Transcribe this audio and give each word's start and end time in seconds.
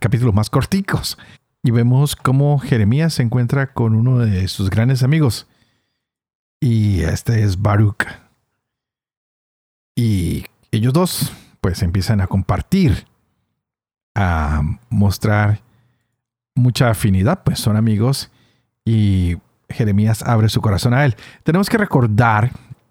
capítulos 0.00 0.34
más 0.34 0.50
corticos 0.50 1.18
y 1.62 1.70
vemos 1.70 2.14
cómo 2.14 2.58
Jeremías 2.58 3.14
se 3.14 3.22
encuentra 3.22 3.72
con 3.72 3.94
uno 3.94 4.18
de 4.18 4.48
sus 4.48 4.70
grandes 4.70 5.02
amigos. 5.02 5.46
Y 6.60 7.00
este 7.00 7.42
es 7.42 7.60
Baruch. 7.60 8.06
Y 9.96 10.44
ellos 10.70 10.92
dos 10.92 11.32
pues 11.60 11.82
empiezan 11.82 12.20
a 12.20 12.26
compartir, 12.26 13.06
a 14.14 14.60
mostrar 14.90 15.62
mucha 16.54 16.90
afinidad, 16.90 17.42
pues 17.44 17.58
son 17.58 17.76
amigos 17.76 18.30
y 18.84 19.38
Jeremías 19.70 20.22
abre 20.22 20.50
su 20.50 20.60
corazón 20.60 20.92
a 20.92 21.04
él. 21.06 21.16
Tenemos 21.42 21.70
que 21.70 21.78
recordar 21.78 22.50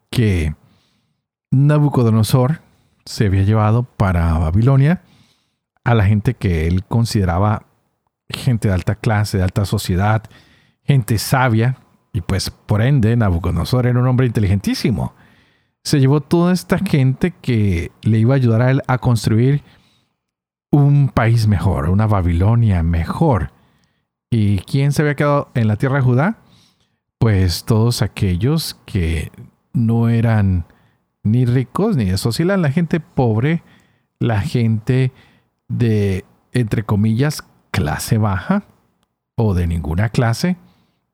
que 0.10 0.56
Nabucodonosor 1.52 2.62
se 3.06 3.28
había 3.28 3.44
llevado 3.44 3.84
para 3.84 4.38
Babilonia 4.40 5.04
a 5.84 5.94
la 5.94 6.06
gente 6.06 6.34
que 6.34 6.68
él 6.68 6.84
consideraba 6.86 7.66
gente 8.30 8.68
de 8.68 8.74
alta 8.74 8.96
clase, 8.96 9.38
de 9.38 9.44
alta 9.44 9.66
sociedad, 9.66 10.24
gente 10.84 11.18
sabia, 11.18 11.78
y 12.14 12.22
pues 12.22 12.50
por 12.50 12.82
ende 12.82 13.16
Nabucodonosor 13.16 13.88
era 13.88 14.00
un 14.00 14.08
hombre 14.08 14.28
inteligentísimo. 14.28 15.14
Se 15.84 16.00
llevó 16.00 16.22
toda 16.22 16.54
esta 16.54 16.78
gente 16.80 17.34
que 17.42 17.92
le 18.04 18.20
iba 18.20 18.34
a 18.34 18.38
ayudar 18.38 18.62
a 18.62 18.72
él 18.72 18.82
a 18.88 19.00
construir 19.00 19.64
un 20.72 21.10
país 21.10 21.48
mejor, 21.48 21.90
una 21.90 22.08
Babilonia 22.08 22.84
mejor. 22.84 23.52
¿Y 24.32 24.60
quién 24.60 24.92
se 24.92 25.02
había 25.02 25.16
quedado 25.16 25.50
en 25.54 25.68
la 25.68 25.76
tierra 25.76 25.98
de 25.98 26.02
Judá? 26.02 26.38
Pues 27.20 27.66
todos 27.66 28.02
aquellos 28.02 28.80
que 28.86 29.32
no 29.74 30.10
eran 30.10 30.66
ni 31.24 31.46
ricos 31.46 31.98
ni 31.98 32.06
de 32.06 32.18
sociedad, 32.18 32.58
la 32.58 32.72
gente 32.72 33.00
pobre, 33.00 33.64
la 34.20 34.42
gente 34.42 35.12
de, 35.78 36.26
entre 36.52 36.84
comillas, 36.84 37.44
clase 37.72 38.18
baja 38.18 38.64
o 39.36 39.54
de 39.54 39.68
ninguna 39.68 40.10
clase. 40.10 40.58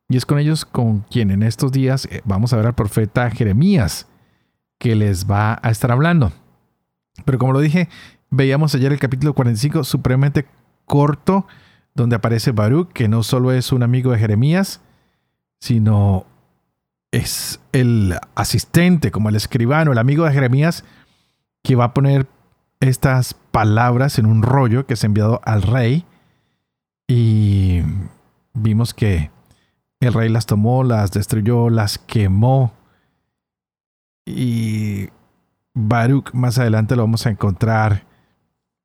Y 0.09 0.17
es 0.17 0.25
con 0.25 0.39
ellos 0.39 0.66
con 0.66 1.01
quien 1.01 1.31
en 1.31 1.43
estos 1.43 1.71
días 1.71 2.05
eh, 2.11 2.21
vamos 2.25 2.51
a 2.51 2.57
ver 2.57 2.66
al 2.66 2.75
profeta 2.75 3.29
Jeremías, 3.29 4.07
que 4.77 4.95
les 4.95 5.29
va 5.29 5.59
a 5.61 5.69
estar 5.69 5.91
hablando. 5.91 6.31
Pero 7.25 7.38
como 7.38 7.53
lo 7.53 7.59
dije, 7.59 7.89
veíamos 8.29 8.73
ayer 8.75 8.91
el 8.91 8.99
capítulo 8.99 9.33
45 9.33 9.83
supremamente 9.83 10.45
corto, 10.85 11.45
donde 11.94 12.16
aparece 12.16 12.51
Baruch, 12.51 12.91
que 12.91 13.07
no 13.07 13.23
solo 13.23 13.51
es 13.51 13.71
un 13.71 13.83
amigo 13.83 14.11
de 14.11 14.19
Jeremías, 14.19 14.81
sino 15.59 16.25
es 17.11 17.59
el 17.71 18.16
asistente, 18.35 19.11
como 19.11 19.29
el 19.29 19.35
escribano, 19.35 19.91
el 19.91 19.97
amigo 19.97 20.25
de 20.25 20.31
Jeremías, 20.31 20.85
que 21.63 21.75
va 21.75 21.85
a 21.85 21.94
poner 21.94 22.27
estas 22.79 23.33
palabras 23.59 24.17
en 24.19 24.25
un 24.25 24.41
rollo 24.41 24.85
que 24.85 24.93
es 24.93 25.03
enviado 25.03 25.41
al 25.43 25.63
rey 25.63 26.05
y 27.09 27.81
vimos 28.53 28.94
que 28.94 29.31
el 30.00 30.13
rey 30.13 30.29
las 30.29 30.45
tomó, 30.45 30.85
las 30.85 31.11
destruyó, 31.11 31.69
las 31.69 31.97
quemó 31.97 32.72
y 34.25 35.09
Baruch 35.73 36.31
más 36.31 36.57
adelante 36.57 36.95
lo 36.95 37.01
vamos 37.01 37.25
a 37.25 37.31
encontrar 37.31 38.06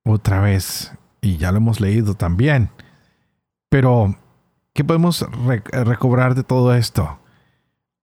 otra 0.05 0.41
vez 0.41 0.93
y 1.21 1.37
ya 1.37 1.53
lo 1.53 1.59
hemos 1.59 1.81
leído 1.81 2.15
también. 2.15 2.69
Pero, 3.69 4.17
¿qué 4.73 4.83
podemos 4.83 5.25
recobrar 5.71 6.35
de 6.35 6.43
todo 6.43 6.75
esto? 6.75 7.21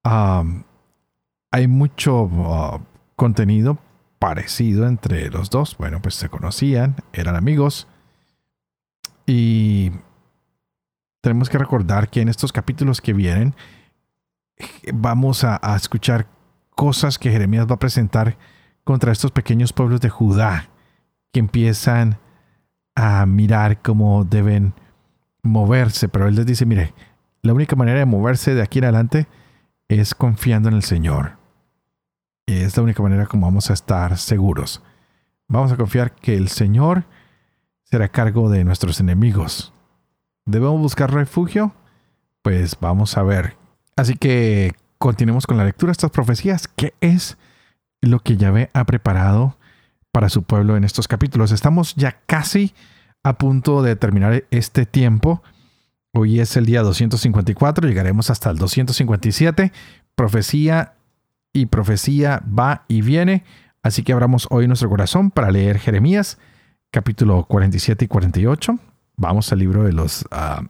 hay 0.06 1.68
mucho 1.68 2.22
uh, 2.24 2.80
contenido 3.18 3.78
parecido 4.22 4.88
entre 4.88 5.32
los 5.32 5.50
dos. 5.50 5.76
Bueno, 5.78 6.00
pues 6.00 6.14
se 6.14 6.30
conocían, 6.30 6.96
eran 7.12 7.36
amigos. 7.36 7.88
Y 9.26 9.92
tenemos 11.22 11.50
que 11.50 11.58
recordar 11.58 12.08
que 12.12 12.22
en 12.22 12.30
estos 12.30 12.54
capítulos 12.54 13.02
que 13.02 13.14
vienen 13.14 13.56
vamos 14.94 15.44
a, 15.44 15.60
escuchar 15.76 16.28
cosas 16.76 17.18
que 17.18 17.32
Jeremías 17.32 17.66
va 17.68 17.74
a 17.74 17.80
presentar 17.80 18.38
contra 18.84 19.12
estos 19.12 19.32
pequeños 19.32 19.74
pueblos 19.74 20.02
de 20.02 20.10
Judá 20.10 20.70
que 21.34 21.40
empiezan 21.40 22.20
a 22.94 23.26
mirar 23.26 23.82
cómo 23.82 24.24
deben 24.24 24.76
moverse. 25.42 26.10
Pero 26.10 26.28
él 26.28 26.36
les 26.36 26.46
dice, 26.46 26.68
mire, 26.68 26.94
la 27.42 27.54
única 27.54 27.76
manera 27.76 27.98
de 27.98 28.06
moverse 28.06 28.54
de 28.54 28.62
aquí 28.62 28.78
en 28.78 28.86
adelante 28.86 29.28
es 29.88 30.14
confiando 30.14 30.70
en 30.70 30.76
el 30.76 30.84
Señor 30.84 31.41
es 32.58 32.78
la 32.78 32.84
única 32.84 33.02
manera 33.04 33.28
como 33.28 33.48
vamos 33.48 33.70
a 33.70 33.74
estar 33.74 34.18
seguros. 34.18 34.82
Vamos 35.48 35.72
a 35.72 35.78
confiar 35.78 36.14
que 36.14 36.36
el 36.36 36.48
Señor 36.48 37.06
será 37.84 38.08
cargo 38.08 38.50
de 38.50 38.64
nuestros 38.64 39.00
enemigos. 39.00 39.74
¿Debemos 40.46 40.80
buscar 40.80 41.14
refugio? 41.14 41.74
Pues 42.42 42.78
vamos 42.80 43.18
a 43.18 43.24
ver. 43.24 43.58
Así 43.96 44.16
que 44.16 44.74
continuemos 44.98 45.46
con 45.46 45.58
la 45.58 45.66
lectura 45.66 45.90
de 45.90 45.94
estas 45.94 46.12
profecías. 46.12 46.68
¿Qué 46.68 46.94
es 47.02 47.38
lo 48.02 48.20
que 48.20 48.38
Yahvé 48.38 48.70
ha 48.74 48.86
preparado 48.86 49.58
para 50.12 50.30
su 50.30 50.44
pueblo 50.44 50.78
en 50.78 50.84
estos 50.84 51.08
capítulos? 51.08 51.52
Estamos 51.52 51.96
ya 51.96 52.22
casi 52.26 52.74
a 53.24 53.38
punto 53.38 53.84
de 53.84 53.96
terminar 53.96 54.46
este 54.52 54.86
tiempo. 54.86 55.44
Hoy 56.14 56.40
es 56.40 56.58
el 56.58 56.66
día 56.66 56.82
254, 56.82 57.88
llegaremos 57.88 58.30
hasta 58.30 58.50
el 58.50 58.58
257. 58.58 59.72
Profecía 60.16 60.94
y 61.54 61.68
profecía 61.68 62.42
va 62.48 62.86
y 62.88 63.02
viene. 63.02 63.44
Así 63.84 64.04
que 64.04 64.14
abramos 64.14 64.48
hoy 64.52 64.68
nuestro 64.68 64.90
corazón 64.90 65.32
para 65.32 65.52
leer 65.52 65.80
Jeremías, 65.80 66.38
capítulo 66.92 67.46
47 67.46 68.06
y 68.06 68.08
48. 68.08 68.78
Vamos 69.18 69.52
al 69.52 69.60
libro 69.60 69.84
de 69.84 69.94
los 69.94 70.26
ah, 70.32 70.64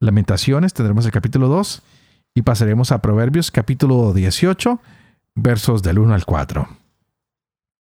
lamentaciones, 0.00 0.74
tendremos 0.74 1.04
el 1.04 1.12
capítulo 1.12 1.48
2 1.48 1.82
y 2.34 2.42
pasaremos 2.42 2.92
a 2.92 3.02
Proverbios, 3.02 3.50
capítulo 3.50 4.12
18, 4.12 4.80
versos 5.34 5.82
del 5.82 5.98
1 5.98 6.14
al 6.14 6.24
4. 6.24 6.68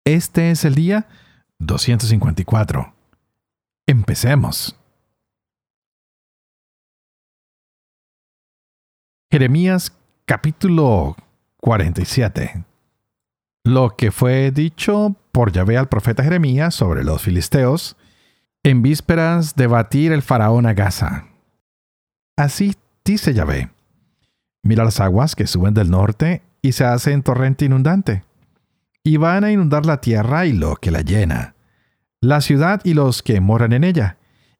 Este 0.05 0.51
es 0.51 0.65
el 0.65 0.75
día 0.75 1.07
254. 1.59 2.93
Empecemos. 3.87 4.75
Jeremías 9.31 9.97
capítulo 10.25 11.15
47. 11.63 12.65
Lo 13.63 13.95
que 13.95 14.11
fue 14.11 14.51
dicho 14.51 15.15
por 15.31 15.53
Yahvé 15.53 15.77
al 15.77 15.87
profeta 15.87 16.21
Jeremías 16.21 16.75
sobre 16.75 17.05
los 17.05 17.21
filisteos 17.21 17.95
en 18.63 18.81
vísperas 18.81 19.55
de 19.55 19.67
batir 19.67 20.11
el 20.11 20.23
faraón 20.23 20.65
a 20.65 20.73
Gaza. 20.73 21.27
Así 22.35 22.75
dice 23.05 23.33
Yahvé. 23.33 23.69
Mira 24.61 24.83
las 24.83 24.99
aguas 24.99 25.37
que 25.37 25.47
suben 25.47 25.73
del 25.73 25.89
norte 25.89 26.41
y 26.61 26.73
se 26.73 26.83
hacen 26.83 27.23
torrente 27.23 27.63
inundante. 27.63 28.25
Y 29.01 29.15
van 29.15 29.45
a 29.45 29.51
inundar 29.51 29.85
la 29.85 30.01
tierra 30.01 30.45
y 30.45 30.51
lo 30.51 30.75
que 30.75 30.91
la 30.91 30.99
llena, 30.99 31.55
la 32.19 32.41
ciudad 32.41 32.81
y 32.83 32.93
los 32.93 33.23
que 33.23 33.39
moran 33.39 33.71
en 33.71 33.85
ella. 33.85 34.17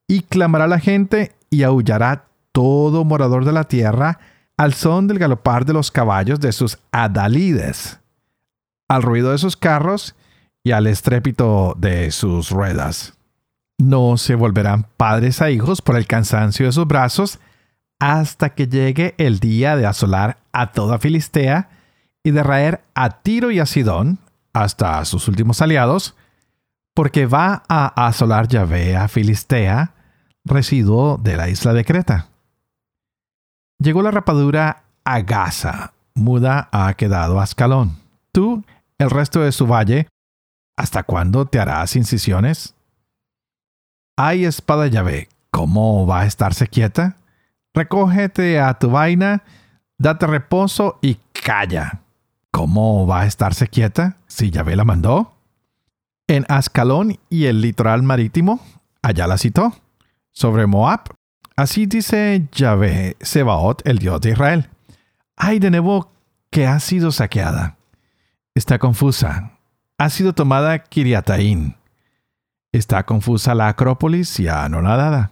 Y 0.08 0.22
clamará 0.22 0.68
la 0.68 0.80
gente 0.80 1.34
y 1.50 1.64
aullará 1.64 2.28
todo 2.54 3.04
morador 3.04 3.44
de 3.44 3.52
la 3.52 3.66
tierra 3.66 4.20
al 4.58 4.74
son 4.74 5.08
del 5.08 5.20
galopar 5.20 5.66
de 5.66 5.74
los 5.74 5.92
caballos 5.92 6.40
de 6.40 6.52
sus 6.52 6.78
adalides, 6.92 8.00
al 8.88 9.02
ruido 9.02 9.32
de 9.32 9.38
sus 9.38 9.58
carros 9.58 10.16
y 10.64 10.72
al 10.72 10.88
estrépito 10.88 11.76
de 11.78 12.12
sus 12.12 12.50
ruedas. 12.52 13.14
No 13.78 14.18
se 14.18 14.36
volverán 14.36 14.86
padres 14.98 15.42
a 15.42 15.50
hijos 15.50 15.82
por 15.82 15.98
el 15.98 16.08
cansancio 16.08 16.66
de 16.66 16.72
sus 16.72 16.88
brazos 16.88 17.40
hasta 18.00 18.50
que 18.50 18.68
llegue 18.68 19.16
el 19.18 19.40
día 19.40 19.76
de 19.76 19.86
asolar 19.86 20.38
a 20.52 20.72
toda 20.72 21.00
Filistea 21.00 21.70
y 22.24 22.32
de 22.32 22.44
raer 22.44 22.84
a 22.96 23.22
Tiro 23.22 23.52
y 23.52 23.60
a 23.60 23.66
Sidón 23.66 24.20
hasta 24.54 25.04
sus 25.06 25.28
últimos 25.28 25.62
aliados, 25.62 26.16
porque 26.94 27.26
va 27.26 27.64
a 27.68 28.08
asolar 28.08 28.48
Yahvé 28.48 28.96
a 28.96 29.08
Filistea, 29.08 29.94
residuo 30.46 31.18
de 31.18 31.38
la 31.38 31.50
isla 31.50 31.74
de 31.74 31.84
Creta. 31.86 32.28
Llegó 33.84 34.02
la 34.02 34.12
rapadura 34.12 34.86
a 35.04 35.20
Gaza, 35.24 35.92
muda 36.14 36.70
ha 36.72 36.94
quedado 36.94 37.42
Ascalón. 37.42 37.98
Tú, 38.32 38.64
el 38.98 39.10
resto 39.10 39.42
de 39.42 39.52
su 39.52 39.68
valle, 39.68 40.08
¿hasta 40.78 41.04
cuándo 41.04 41.46
te 41.48 41.60
harás 41.60 41.98
incisiones? 41.98 42.76
¡Ay, 44.16 44.46
espada 44.46 44.88
Yahvé! 44.88 45.28
¿Cómo 45.52 46.08
va 46.08 46.22
a 46.22 46.26
estarse 46.26 46.70
quieta? 46.70 47.18
Recógete 47.74 48.58
a 48.58 48.74
tu 48.80 48.90
vaina, 48.90 49.44
date 49.98 50.28
reposo 50.28 50.98
y 51.02 51.16
calla. 51.44 52.04
¿Cómo 52.52 53.06
va 53.06 53.24
a 53.24 53.26
estarse 53.26 53.68
quieta 53.68 54.16
si 54.28 54.50
Yahvé 54.50 54.78
la 54.78 54.86
mandó? 54.86 55.34
En 56.28 56.46
Ascalón 56.48 57.20
y 57.30 57.48
el 57.48 57.60
litoral 57.60 58.02
marítimo, 58.02 58.62
allá 59.02 59.28
la 59.28 59.38
citó. 59.38 59.76
Sobre 60.32 60.68
Moab, 60.68 61.10
así 61.56 61.86
dice 61.86 62.48
Yahvé, 62.52 63.18
Sebaot, 63.22 63.82
el 63.88 64.00
Dios 64.00 64.22
de 64.22 64.32
Israel. 64.32 64.70
Ay 65.36 65.60
de 65.60 65.72
nuevo 65.72 66.12
que 66.50 66.68
ha 66.68 66.80
sido 66.80 67.12
saqueada. 67.12 67.78
Está 68.56 68.78
confusa. 68.80 69.52
Ha 69.98 70.10
sido 70.10 70.34
tomada 70.34 70.80
Kiriataín. 70.80 71.76
Está 72.72 73.06
confusa 73.06 73.56
la 73.56 73.68
Acrópolis 73.68 74.38
ya 74.38 74.64
anonadada. 74.64 75.32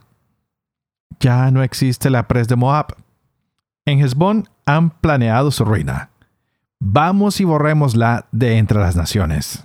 Ya 1.20 1.50
no 1.50 1.62
existe 1.62 2.10
la 2.10 2.26
pres 2.26 2.48
de 2.48 2.56
Moab. 2.56 2.96
En 3.84 4.00
Hezbón 4.00 4.48
han 4.66 4.90
planeado 4.90 5.50
su 5.50 5.64
ruina. 5.64 6.10
Vamos 6.78 7.40
y 7.40 7.44
borrémosla 7.44 8.26
de 8.32 8.58
entre 8.58 8.78
las 8.78 8.96
naciones. 8.96 9.64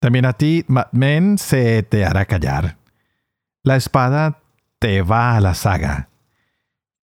También 0.00 0.24
a 0.24 0.32
ti, 0.32 0.64
Matmen, 0.68 1.38
se 1.38 1.82
te 1.82 2.04
hará 2.04 2.24
callar. 2.24 2.76
La 3.62 3.76
espada 3.76 4.41
te 4.82 5.00
va 5.00 5.36
a 5.36 5.40
la 5.40 5.54
saga. 5.54 6.08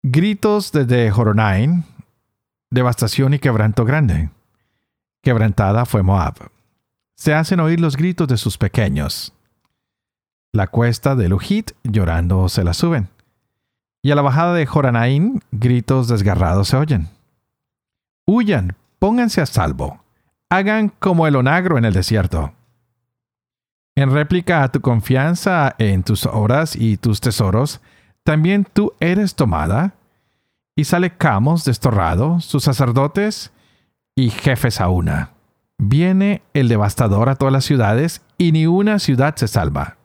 Gritos 0.02 0.72
desde 0.72 1.12
Horonain, 1.12 1.84
devastación 2.70 3.34
y 3.34 3.38
quebranto 3.38 3.84
grande. 3.84 4.30
Quebrantada 5.22 5.84
fue 5.84 6.02
Moab. 6.02 6.50
Se 7.14 7.34
hacen 7.34 7.60
oír 7.60 7.78
los 7.78 7.94
gritos 7.98 8.26
de 8.26 8.38
sus 8.38 8.56
pequeños. 8.56 9.34
La 10.50 10.68
cuesta 10.68 11.14
de 11.14 11.28
Luhit 11.28 11.72
llorando 11.84 12.48
se 12.48 12.64
la 12.64 12.72
suben. 12.72 13.10
Y 14.00 14.12
a 14.12 14.14
la 14.14 14.22
bajada 14.22 14.54
de 14.54 14.64
Joranaín 14.64 15.42
gritos 15.50 16.08
desgarrados 16.08 16.68
se 16.68 16.78
oyen. 16.78 17.10
Huyan, 18.26 18.76
pónganse 18.98 19.42
a 19.42 19.46
salvo. 19.46 20.02
Hagan 20.48 20.88
como 20.88 21.26
el 21.26 21.36
onagro 21.36 21.76
en 21.76 21.84
el 21.84 21.92
desierto. 21.92 22.54
En 23.98 24.12
réplica 24.12 24.62
a 24.62 24.70
tu 24.70 24.80
confianza 24.80 25.74
en 25.76 26.04
tus 26.04 26.24
obras 26.24 26.76
y 26.76 26.98
tus 26.98 27.20
tesoros, 27.20 27.80
también 28.22 28.64
tú 28.64 28.92
eres 29.00 29.34
tomada 29.34 29.94
y 30.76 30.84
sale 30.84 31.16
Camos 31.16 31.64
destorrado, 31.64 32.38
sus 32.38 32.62
sacerdotes 32.62 33.50
y 34.14 34.30
jefes 34.30 34.80
a 34.80 34.88
una. 34.88 35.30
Viene 35.78 36.42
el 36.54 36.68
devastador 36.68 37.28
a 37.28 37.34
todas 37.34 37.52
las 37.52 37.64
ciudades 37.64 38.22
y 38.38 38.52
ni 38.52 38.68
una 38.68 39.00
ciudad 39.00 39.34
se 39.34 39.48
salva. 39.48 39.96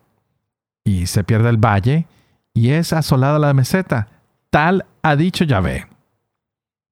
Y 0.84 1.06
se 1.06 1.24
pierde 1.24 1.50
el 1.50 1.64
valle 1.64 2.08
y 2.52 2.70
es 2.72 2.94
asolada 2.94 3.38
la 3.38 3.54
meseta. 3.54 4.08
Tal 4.50 4.88
ha 5.04 5.16
dicho 5.16 5.46
Yahvé. 5.46 5.86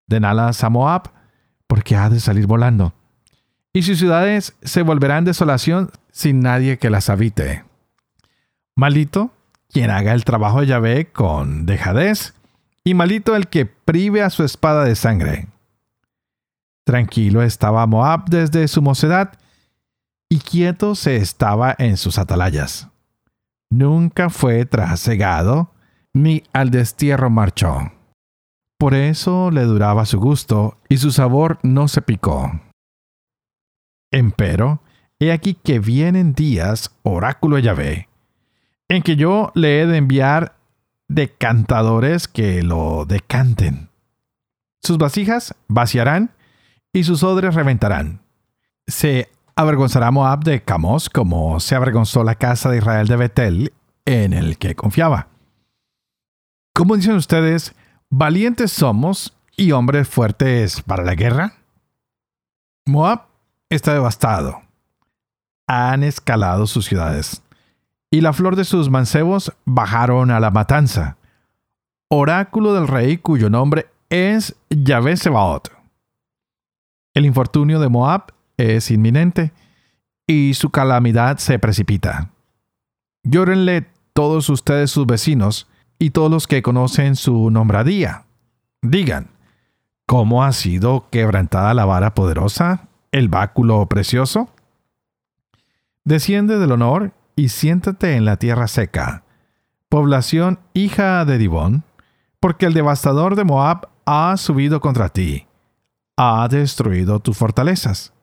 De 0.05 0.19
Nalas 0.19 0.63
a 0.63 1.03
porque 1.65 1.95
ha 1.95 2.11
de 2.11 2.19
salir 2.19 2.45
volando. 2.45 2.93
Y 3.73 3.81
sus 3.81 3.97
ciudades 3.97 4.55
se 4.61 4.83
volverán 4.83 5.25
desolación 5.25 5.89
sin 6.11 6.39
nadie 6.41 6.77
que 6.77 6.89
las 6.89 7.09
habite. 7.09 7.63
Maldito 8.75 9.31
quien 9.71 9.89
haga 9.89 10.13
el 10.13 10.25
trabajo 10.25 10.61
de 10.61 10.67
Yahvé 10.67 11.11
con 11.11 11.65
dejadez 11.65 12.33
y 12.83 12.93
malito 12.93 13.35
el 13.35 13.47
que 13.47 13.65
prive 13.65 14.21
a 14.21 14.29
su 14.29 14.43
espada 14.43 14.83
de 14.83 14.95
sangre. 14.95 15.47
Tranquilo 16.85 17.41
estaba 17.41 17.85
Moab 17.85 18.25
desde 18.25 18.67
su 18.67 18.81
mocedad, 18.81 19.37
y 20.29 20.39
quieto 20.39 20.95
se 20.95 21.17
estaba 21.17 21.75
en 21.77 21.97
sus 21.97 22.17
atalayas. 22.17 22.87
Nunca 23.69 24.29
fue 24.29 24.65
trasegado, 24.65 25.71
ni 26.13 26.43
al 26.53 26.71
destierro 26.71 27.29
marchó. 27.29 27.91
Por 28.79 28.93
eso 28.93 29.51
le 29.51 29.63
duraba 29.63 30.05
su 30.05 30.19
gusto, 30.19 30.77
y 30.89 30.97
su 30.97 31.11
sabor 31.11 31.59
no 31.63 31.87
se 31.87 32.01
picó. 32.01 32.51
Empero, 34.11 34.81
he 35.21 35.31
aquí 35.31 35.53
que 35.53 35.79
vienen 35.79 36.33
días, 36.33 36.91
oráculo 37.03 37.57
de 37.57 37.61
Yahvé, 37.61 38.09
en 38.89 39.03
que 39.03 39.15
yo 39.15 39.51
le 39.53 39.81
he 39.81 39.85
de 39.85 39.97
enviar 39.97 40.55
decantadores 41.07 42.27
que 42.27 42.63
lo 42.63 43.05
decanten. 43.05 43.89
Sus 44.81 44.97
vasijas 44.97 45.55
vaciarán 45.67 46.31
y 46.91 47.03
sus 47.03 47.23
odres 47.23 47.53
reventarán. 47.53 48.21
Se 48.87 49.29
avergonzará 49.55 50.09
Moab 50.09 50.43
de 50.43 50.63
Camos 50.63 51.09
como 51.09 51.59
se 51.59 51.75
avergonzó 51.75 52.23
la 52.23 52.35
casa 52.35 52.69
de 52.69 52.77
Israel 52.77 53.07
de 53.07 53.15
Betel 53.15 53.73
en 54.05 54.33
el 54.33 54.57
que 54.57 54.75
confiaba. 54.75 55.27
¿Cómo 56.73 56.95
dicen 56.95 57.15
ustedes, 57.15 57.75
valientes 58.09 58.71
somos 58.71 59.35
y 59.55 59.71
hombres 59.71 60.07
fuertes 60.07 60.81
para 60.81 61.03
la 61.03 61.13
guerra? 61.13 61.53
Moab 62.85 63.27
está 63.69 63.93
devastado. 63.93 64.61
Han 65.73 66.03
escalado 66.03 66.67
sus 66.67 66.83
ciudades 66.83 67.41
y 68.11 68.19
la 68.19 68.33
flor 68.33 68.57
de 68.57 68.65
sus 68.65 68.89
mancebos 68.89 69.53
bajaron 69.63 70.29
a 70.29 70.41
la 70.41 70.51
matanza. 70.51 71.15
Oráculo 72.09 72.73
del 72.73 72.89
rey 72.89 73.17
cuyo 73.17 73.49
nombre 73.49 73.87
es 74.09 74.53
Yahvé 74.69 75.15
Sebaot. 75.15 75.71
El 77.13 77.25
infortunio 77.25 77.79
de 77.79 77.87
Moab 77.87 78.33
es 78.57 78.91
inminente 78.91 79.53
y 80.27 80.55
su 80.55 80.71
calamidad 80.71 81.37
se 81.37 81.57
precipita. 81.57 82.31
Llórenle 83.23 83.87
todos 84.11 84.49
ustedes 84.49 84.91
sus 84.91 85.05
vecinos 85.07 85.69
y 85.99 86.09
todos 86.09 86.29
los 86.29 86.47
que 86.47 86.61
conocen 86.61 87.15
su 87.15 87.49
nombradía. 87.49 88.25
Digan, 88.81 89.29
¿cómo 90.05 90.43
ha 90.43 90.51
sido 90.51 91.07
quebrantada 91.11 91.73
la 91.73 91.85
vara 91.85 92.13
poderosa, 92.13 92.89
el 93.13 93.29
báculo 93.29 93.85
precioso? 93.85 94.50
Desciende 96.03 96.57
del 96.57 96.71
honor 96.71 97.13
y 97.35 97.49
siéntate 97.49 98.15
en 98.15 98.25
la 98.25 98.37
tierra 98.37 98.67
seca, 98.67 99.23
población 99.87 100.59
hija 100.73 101.23
de 101.25 101.37
Dibón, 101.37 101.83
porque 102.39 102.65
el 102.65 102.73
devastador 102.73 103.35
de 103.35 103.43
Moab 103.43 103.89
ha 104.05 104.35
subido 104.37 104.81
contra 104.81 105.09
ti, 105.09 105.47
ha 106.17 106.47
destruido 106.49 107.19
tus 107.19 107.37
fortalezas. 107.37 108.13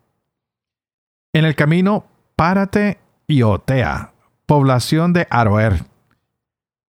En 1.33 1.45
el 1.45 1.55
camino, 1.55 2.07
párate 2.35 2.99
y 3.29 3.43
otea, 3.43 4.13
población 4.47 5.13
de 5.13 5.29
Aroer. 5.31 5.85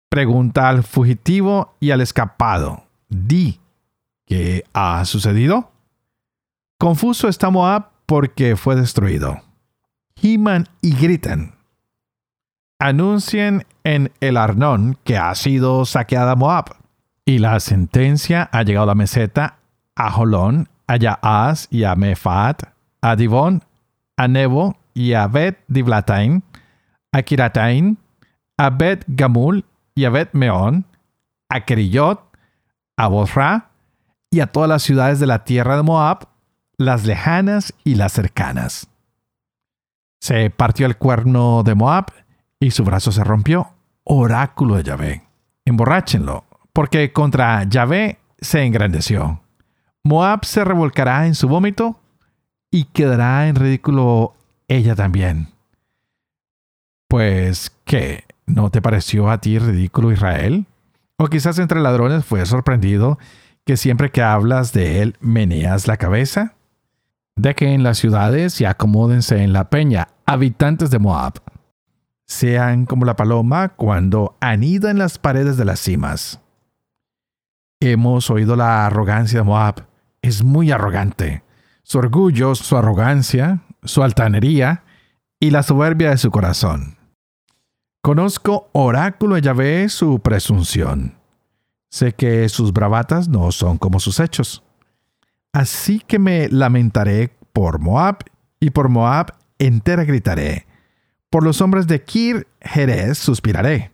Pregunta 0.10 0.70
al 0.70 0.84
fugitivo 0.84 1.76
y 1.82 1.92
al 1.92 2.00
escapado, 2.00 2.86
di, 3.10 3.60
¿qué 4.26 4.64
ha 4.74 5.04
sucedido? 5.04 5.72
Confuso 6.80 7.28
está 7.28 7.50
Moab 7.50 7.90
porque 8.06 8.56
fue 8.56 8.78
destruido. 8.78 9.47
Giman 10.22 10.68
y 10.82 10.96
gritan 10.96 11.58
anuncien 12.80 13.66
en 13.84 14.12
el 14.20 14.38
Arnón 14.38 14.98
que 15.04 15.18
ha 15.18 15.34
sido 15.36 15.86
saqueada 15.86 16.36
Moab. 16.36 16.76
Y 17.26 17.40
la 17.40 17.60
sentencia 17.60 18.50
ha 18.52 18.64
llegado 18.64 18.84
a 18.84 18.88
la 18.88 18.96
meseta, 18.96 19.60
a 19.96 20.12
Jolón, 20.12 20.70
a 20.88 20.96
Yaaz 20.98 21.68
y 21.70 21.84
a 21.84 21.96
Mefat, 21.96 22.64
a 23.02 23.16
Divón, 23.16 23.64
a 24.16 24.28
Nebo 24.28 24.78
y 24.94 25.14
a 25.14 25.28
Bet 25.28 25.60
Divlatain, 25.68 26.44
a 27.12 27.22
Kiratain, 27.22 27.98
a 28.58 28.70
Bet 28.70 29.04
Gamul 29.08 29.66
y 29.94 30.06
a 30.06 30.10
Bet 30.10 30.30
Meón, 30.34 30.86
a 31.50 31.66
Keriyot, 31.66 32.22
a 32.96 33.08
Bosra 33.08 33.72
y 34.32 34.40
a 34.40 34.48
todas 34.48 34.70
las 34.70 34.84
ciudades 34.84 35.20
de 35.20 35.28
la 35.28 35.44
tierra 35.44 35.76
de 35.76 35.84
Moab, 35.84 36.30
las 36.78 37.06
lejanas 37.06 37.74
y 37.84 37.96
las 37.96 38.14
cercanas. 38.14 38.88
Se 40.20 40.50
partió 40.50 40.86
el 40.86 40.98
cuerno 40.98 41.64
de 41.64 41.76
Moab 41.76 42.12
y 42.60 42.72
su 42.72 42.84
brazo 42.84 43.12
se 43.12 43.24
rompió. 43.24 43.70
Oráculo 44.04 44.76
de 44.76 44.84
Yahvé. 44.84 45.24
Emborráchenlo, 45.66 46.46
porque 46.74 47.12
contra 47.12 47.64
Yahvé 47.64 48.20
se 48.40 48.64
engrandeció. 48.64 49.42
Moab 50.04 50.46
se 50.46 50.64
revolcará 50.64 51.28
en 51.28 51.36
su 51.36 51.48
vómito 51.48 52.00
y 52.72 52.86
quedará 52.86 53.48
en 53.48 53.56
ridículo 53.56 54.36
ella 54.68 54.96
también. 54.96 55.50
Pues, 57.08 57.72
¿qué? 57.86 58.26
¿No 58.46 58.70
te 58.70 58.82
pareció 58.82 59.30
a 59.30 59.40
ti 59.40 59.60
ridículo 59.60 60.12
Israel? 60.12 60.66
O 61.18 61.28
quizás 61.28 61.60
entre 61.60 61.82
ladrones 61.82 62.26
fue 62.26 62.46
sorprendido 62.46 63.18
que 63.66 63.76
siempre 63.76 64.12
que 64.12 64.22
hablas 64.22 64.72
de 64.72 65.02
él 65.02 65.18
meneas 65.20 65.88
la 65.88 65.98
cabeza. 65.98 66.54
De 67.38 67.53
que 67.53 67.74
en 67.74 67.84
las 67.84 68.00
ciudades 68.00 68.60
y 68.62 68.65
acomódense 68.65 69.44
en 69.44 69.53
la 69.53 69.70
peña, 69.70 70.08
habitantes 70.25 70.89
de 70.89 71.00
Moab 71.00 71.36
sean 72.25 72.86
como 72.86 73.06
la 73.06 73.15
paloma 73.15 73.70
cuando 73.70 74.36
anida 74.41 74.91
en 74.91 74.98
las 74.98 75.17
paredes 75.20 75.56
de 75.56 75.63
las 75.63 75.79
cimas. 75.79 76.41
Hemos 77.79 78.29
oído 78.32 78.56
la 78.56 78.88
arrogancia 78.88 79.39
de 79.39 79.46
Moab. 79.46 79.86
Es 80.22 80.44
muy 80.44 80.72
arrogante. 80.72 81.44
Su 81.84 82.00
orgullo, 82.00 82.56
su 82.56 82.75
arrogancia, 82.75 83.62
su 83.84 84.03
altanería 84.03 84.84
y 85.39 85.51
la 85.51 85.62
soberbia 85.62 86.10
de 86.10 86.17
su 86.17 86.32
corazón. 86.32 86.98
Conozco 88.01 88.70
oráculo 88.74 89.36
de 89.36 89.41
Yahvé 89.41 89.89
su 89.89 90.20
presunción. 90.20 91.15
Sé 91.89 92.13
que 92.13 92.50
sus 92.50 92.74
bravatas 92.74 93.29
no 93.29 93.51
son 93.51 93.77
como 93.77 94.00
sus 94.00 94.20
hechos. 94.20 94.63
Así 95.54 96.00
que 96.00 96.20
me 96.20 96.50
lamentaré 96.50 97.32
por 97.54 97.80
Moab, 97.80 98.18
y 98.60 98.72
por 98.72 98.89
Moab 98.89 99.34
entera 99.60 100.04
gritaré. 100.04 100.66
Por 101.30 101.44
los 101.44 101.62
hombres 101.62 101.88
de 101.88 102.04
Kir 102.04 102.48
Jerez 102.62 103.18
suspiraré. 103.18 103.92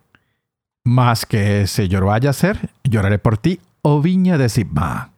Más 0.84 1.26
que 1.26 1.66
se 1.66 1.88
lloró 1.88 2.12
a 2.12 2.18
Yacer, 2.18 2.70
lloraré 2.84 3.18
por 3.18 3.38
ti, 3.38 3.60
oh 3.82 4.00
viña 4.00 4.38
de 4.38 4.48
Sibma. 4.48 5.12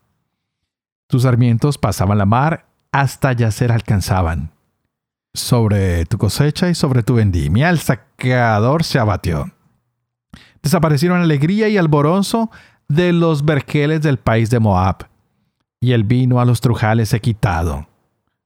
Tus 1.09 1.23
sarmientos 1.23 1.78
pasaban 1.78 2.19
la 2.19 2.26
mar, 2.26 2.66
hasta 2.93 3.33
Yacer 3.33 3.73
alcanzaban. 3.73 4.50
Sobre 5.35 6.07
tu 6.07 6.19
cosecha 6.19 6.71
y 6.71 6.75
sobre 6.75 7.02
tu 7.02 7.14
vendimia 7.14 7.69
el 7.69 7.78
saqueador 7.78 8.85
se 8.85 8.99
abatió. 8.99 9.50
Desaparecieron 10.62 11.21
alegría 11.21 11.69
y 11.69 11.76
alborozo 11.76 12.50
de 12.88 13.12
los 13.12 13.45
vergeles 13.45 14.00
del 14.00 14.19
país 14.19 14.50
de 14.50 14.61
Moab, 14.61 15.09
y 15.87 15.93
el 15.93 16.02
vino 16.02 16.40
a 16.40 16.45
los 16.45 16.61
trujales 16.61 17.14
he 17.14 17.21
quitado. 17.21 17.87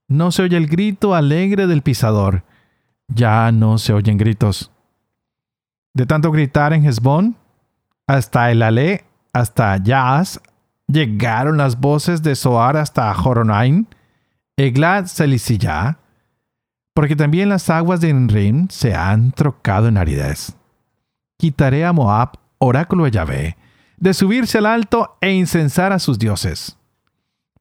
No 0.08 0.30
se 0.30 0.42
oye 0.42 0.58
el 0.58 0.66
grito 0.66 1.14
alegre 1.14 1.66
del 1.66 1.80
pisador, 1.80 2.44
ya 3.08 3.50
no 3.50 3.78
se 3.78 3.94
oyen 3.94 4.18
gritos. 4.18 4.70
De 5.94 6.04
tanto 6.04 6.30
gritar 6.32 6.74
en 6.74 6.84
Hezbón, 6.84 7.36
hasta 8.06 8.50
el 8.50 8.60
Ale, 8.60 9.06
hasta 9.32 9.74
Yaas, 9.78 10.38
llegaron 10.86 11.56
las 11.56 11.80
voces 11.80 12.22
de 12.22 12.34
Soar 12.34 12.76
hasta 12.76 13.14
Joronain, 13.14 13.88
Eglad 14.58 15.06
Selisiyah, 15.06 15.96
porque 16.92 17.16
también 17.16 17.48
las 17.48 17.70
aguas 17.70 18.02
de 18.02 18.10
Enrim 18.10 18.68
se 18.68 18.94
han 18.94 19.32
trocado 19.32 19.88
en 19.88 19.96
aridez. 19.96 20.54
Quitaré 21.38 21.86
a 21.86 21.94
Moab, 21.94 22.32
oráculo 22.58 23.04
de 23.04 23.12
Yahvé, 23.12 23.56
de 23.96 24.12
subirse 24.12 24.58
al 24.58 24.66
alto 24.66 25.16
e 25.22 25.32
incensar 25.32 25.94
a 25.94 25.98
sus 25.98 26.18
dioses. 26.18 26.76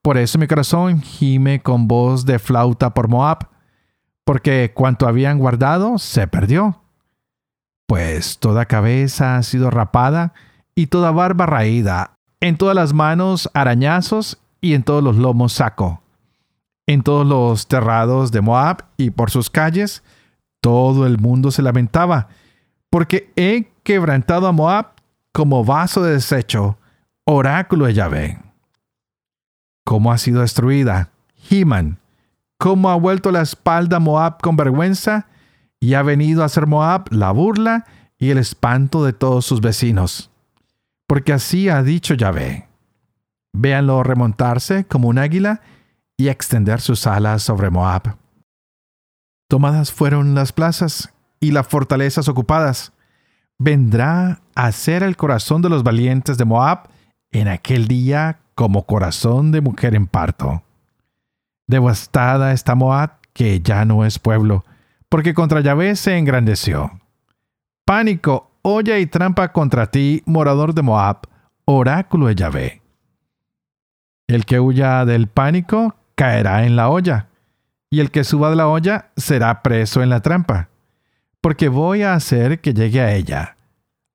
Por 0.02 0.18
eso 0.18 0.38
mi 0.38 0.48
corazón 0.48 1.02
gime 1.02 1.62
con 1.62 1.88
voz 1.88 2.26
de 2.26 2.40
flauta 2.40 2.94
por 2.94 3.10
Moab, 3.10 3.50
porque 4.24 4.72
cuanto 4.74 5.08
habían 5.08 5.40
guardado 5.40 5.98
se 5.98 6.28
perdió. 6.28 6.82
Pues 7.86 8.40
toda 8.40 8.66
cabeza 8.66 9.36
ha 9.36 9.44
sido 9.44 9.70
rapada 9.72 10.34
y 10.74 10.88
toda 10.88 11.12
barba 11.12 11.46
raída, 11.46 12.18
en 12.40 12.58
todas 12.58 12.76
las 12.76 12.94
manos 12.94 13.50
arañazos 13.54 14.40
y 14.62 14.74
en 14.74 14.84
todos 14.84 15.04
los 15.04 15.18
lomos 15.18 15.54
saco. 15.54 16.02
En 16.88 17.04
todos 17.04 17.28
los 17.28 17.68
terrados 17.68 18.32
de 18.32 18.42
Moab 18.42 18.86
y 18.96 19.10
por 19.10 19.32
sus 19.32 19.50
calles, 19.50 20.04
todo 20.62 21.06
el 21.06 21.18
mundo 21.18 21.52
se 21.52 21.62
lamentaba, 21.62 22.30
porque 22.90 23.32
he 23.36 23.72
quebrantado 23.84 24.48
a 24.48 24.52
Moab 24.52 24.94
como 25.34 25.66
vaso 25.66 26.02
de 26.04 26.14
desecho, 26.14 26.78
oráculo 27.26 27.86
de 27.86 27.94
Yahvé. 27.94 28.49
¿Cómo 29.90 30.12
ha 30.12 30.20
sido 30.20 30.42
destruida? 30.42 31.10
Himan. 31.50 31.98
¿Cómo 32.60 32.92
ha 32.92 32.96
vuelto 32.96 33.32
la 33.32 33.42
espalda 33.42 33.98
Moab 34.00 34.40
con 34.40 34.56
vergüenza? 34.56 35.26
Y 35.80 35.96
ha 35.96 36.04
venido 36.04 36.44
a 36.44 36.46
hacer 36.46 36.68
Moab 36.68 37.12
la 37.12 37.32
burla 37.32 37.88
y 38.20 38.30
el 38.30 38.38
espanto 38.38 39.04
de 39.04 39.14
todos 39.14 39.48
sus 39.48 39.62
vecinos. 39.62 40.30
Porque 41.08 41.34
así 41.34 41.70
ha 41.70 41.82
dicho 41.82 42.14
Yahvé. 42.14 42.68
Véanlo 43.52 44.04
remontarse 44.04 44.86
como 44.86 45.08
un 45.08 45.18
águila 45.18 45.62
y 46.18 46.28
extender 46.28 46.82
sus 46.82 47.08
alas 47.08 47.42
sobre 47.42 47.72
Moab. 47.72 48.16
Tomadas 49.50 49.92
fueron 49.92 50.36
las 50.36 50.54
plazas 50.54 51.12
y 51.40 51.50
las 51.50 51.66
fortalezas 51.66 52.28
ocupadas. 52.28 52.94
Vendrá 53.58 54.40
a 54.54 54.72
ser 54.72 55.02
el 55.02 55.18
corazón 55.18 55.64
de 55.64 55.70
los 55.70 55.82
valientes 55.82 56.38
de 56.38 56.46
Moab 56.46 56.90
en 57.32 57.48
aquel 57.48 57.88
día 57.88 58.38
como 58.60 58.86
corazón 58.86 59.54
de 59.54 59.62
mujer 59.62 59.96
en 59.96 60.06
parto. 60.06 60.64
Devastada 61.68 62.52
está 62.52 62.76
Moab, 62.76 63.12
que 63.32 63.62
ya 63.62 63.86
no 63.86 64.04
es 64.04 64.20
pueblo, 64.20 64.66
porque 65.08 65.34
contra 65.34 65.62
Yahvé 65.62 65.96
se 65.96 66.18
engrandeció. 66.18 66.92
Pánico, 67.86 68.52
olla 68.62 69.00
y 69.00 69.06
trampa 69.06 69.54
contra 69.54 69.90
ti, 69.90 70.24
morador 70.26 70.74
de 70.74 70.82
Moab, 70.82 71.20
oráculo 71.64 72.28
de 72.28 72.36
Yahvé. 72.36 72.82
El 74.28 74.44
que 74.44 74.60
huya 74.60 75.06
del 75.06 75.30
pánico 75.30 75.96
caerá 76.16 76.66
en 76.66 76.76
la 76.76 76.90
olla, 76.90 77.30
y 77.90 78.02
el 78.02 78.12
que 78.12 78.26
suba 78.26 78.50
de 78.50 78.58
la 78.58 78.68
olla 78.68 79.12
será 79.16 79.64
preso 79.64 80.04
en 80.04 80.10
la 80.10 80.20
trampa, 80.20 80.68
porque 81.40 81.70
voy 81.70 82.02
a 82.02 82.14
hacer 82.14 82.60
que 82.60 82.74
llegue 82.74 83.00
a 83.00 83.14
ella, 83.14 83.56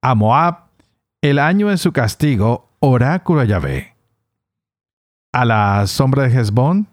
a 0.03 0.15
Moab, 0.15 0.65
el 1.23 1.39
año 1.39 1.69
de 1.69 1.79
su 1.79 1.93
castigo, 1.93 2.69
oráculo 2.81 3.41
de 3.41 3.47
Yahvé. 3.47 3.94
A 5.35 5.45
la 5.45 5.87
sombra 5.87 6.23
de 6.23 6.29
Hezbón 6.31 6.87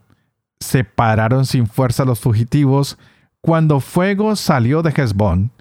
se 0.59 0.83
pararon 0.83 1.45
sin 1.45 1.67
fuerza 1.67 2.05
los 2.05 2.19
fugitivos 2.19 2.97
cuando 3.39 3.79
fuego 3.79 4.35
salió 4.35 4.81
de 4.81 4.91
Hezbón 4.91 5.51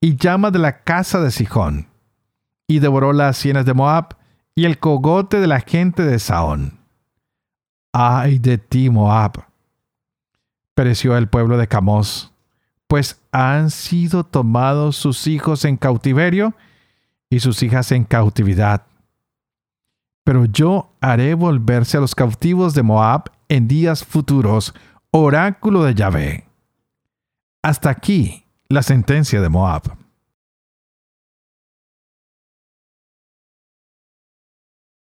y 0.00 0.16
llama 0.16 0.50
de 0.50 0.58
la 0.58 0.84
casa 0.84 1.20
de 1.20 1.30
Sijón, 1.30 1.88
y 2.68 2.78
devoró 2.78 3.12
las 3.12 3.36
sienas 3.36 3.64
de 3.64 3.74
Moab 3.74 4.16
y 4.54 4.66
el 4.66 4.78
cogote 4.78 5.40
de 5.40 5.46
la 5.46 5.60
gente 5.60 6.04
de 6.04 6.18
Saón 6.18 6.86
ay 7.98 8.38
de 8.38 8.58
ti, 8.58 8.90
Moab. 8.90 9.46
Pereció 10.74 11.16
el 11.16 11.28
pueblo 11.28 11.56
de 11.56 11.66
Camos, 11.66 12.30
pues 12.86 13.18
han 13.32 13.70
sido 13.70 14.22
tomados 14.22 14.96
sus 14.96 15.26
hijos 15.26 15.64
en 15.64 15.78
cautiverio 15.78 16.54
y 17.30 17.40
sus 17.40 17.62
hijas 17.62 17.92
en 17.92 18.04
cautividad. 18.04 18.82
Pero 20.26 20.44
yo 20.46 20.90
haré 21.00 21.34
volverse 21.34 21.96
a 21.96 22.00
los 22.00 22.16
cautivos 22.16 22.74
de 22.74 22.82
Moab 22.82 23.30
en 23.48 23.68
días 23.68 24.04
futuros, 24.04 24.74
oráculo 25.12 25.84
de 25.84 25.94
Yahvé. 25.94 26.48
Hasta 27.62 27.90
aquí 27.90 28.44
la 28.68 28.82
sentencia 28.82 29.40
de 29.40 29.48
Moab. 29.48 29.96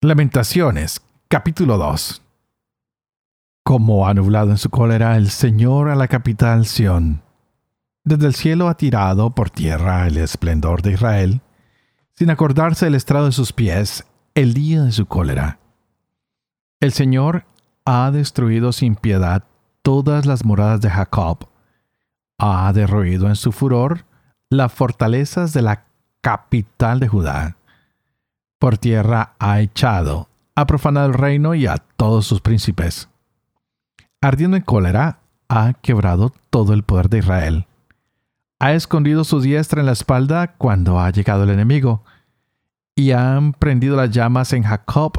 Lamentaciones, 0.01 1.01
capítulo 1.27 1.77
2 1.77 2.21
como 3.69 4.07
ha 4.07 4.15
nublado 4.15 4.49
en 4.49 4.57
su 4.57 4.71
cólera 4.71 5.15
el 5.15 5.29
Señor 5.29 5.89
a 5.89 5.95
la 5.95 6.07
capital 6.07 6.65
Sión. 6.65 7.21
Desde 8.03 8.25
el 8.25 8.33
cielo 8.33 8.67
ha 8.67 8.77
tirado 8.77 9.35
por 9.35 9.51
tierra 9.51 10.07
el 10.07 10.17
esplendor 10.17 10.81
de 10.81 10.93
Israel, 10.93 11.41
sin 12.15 12.31
acordarse 12.31 12.85
del 12.85 12.95
estrado 12.95 13.27
de 13.27 13.31
sus 13.31 13.53
pies 13.53 14.05
el 14.39 14.53
día 14.53 14.83
de 14.83 14.93
su 14.93 15.05
cólera. 15.05 15.59
El 16.79 16.93
Señor 16.93 17.43
ha 17.83 18.09
destruido 18.09 18.71
sin 18.71 18.95
piedad 18.95 19.43
todas 19.81 20.25
las 20.25 20.45
moradas 20.45 20.79
de 20.79 20.89
Jacob, 20.89 21.49
ha 22.37 22.71
derruido 22.71 23.27
en 23.27 23.35
su 23.35 23.51
furor 23.51 24.05
las 24.49 24.71
fortalezas 24.71 25.51
de 25.51 25.61
la 25.61 25.83
capital 26.21 27.01
de 27.01 27.09
Judá. 27.09 27.57
Por 28.59 28.77
tierra 28.77 29.33
ha 29.39 29.59
echado, 29.59 30.29
ha 30.55 30.65
profanado 30.65 31.07
el 31.07 31.15
reino 31.15 31.53
y 31.53 31.67
a 31.67 31.75
todos 31.97 32.25
sus 32.25 32.39
príncipes 32.39 33.09
ardiendo 34.21 34.55
en 34.55 34.63
cólera, 34.63 35.19
ha 35.49 35.73
quebrado 35.81 36.33
todo 36.49 36.73
el 36.73 36.83
poder 36.83 37.09
de 37.09 37.19
Israel. 37.19 37.65
Ha 38.59 38.71
escondido 38.71 39.25
su 39.25 39.41
diestra 39.41 39.81
en 39.81 39.85
la 39.85 39.93
espalda 39.93 40.55
cuando 40.57 40.99
ha 40.99 41.09
llegado 41.09 41.43
el 41.43 41.49
enemigo, 41.49 42.03
y 42.99 43.13
han 43.13 43.53
prendido 43.53 43.95
las 43.95 44.11
llamas 44.11 44.51
en 44.51 44.63
Jacob, 44.63 45.13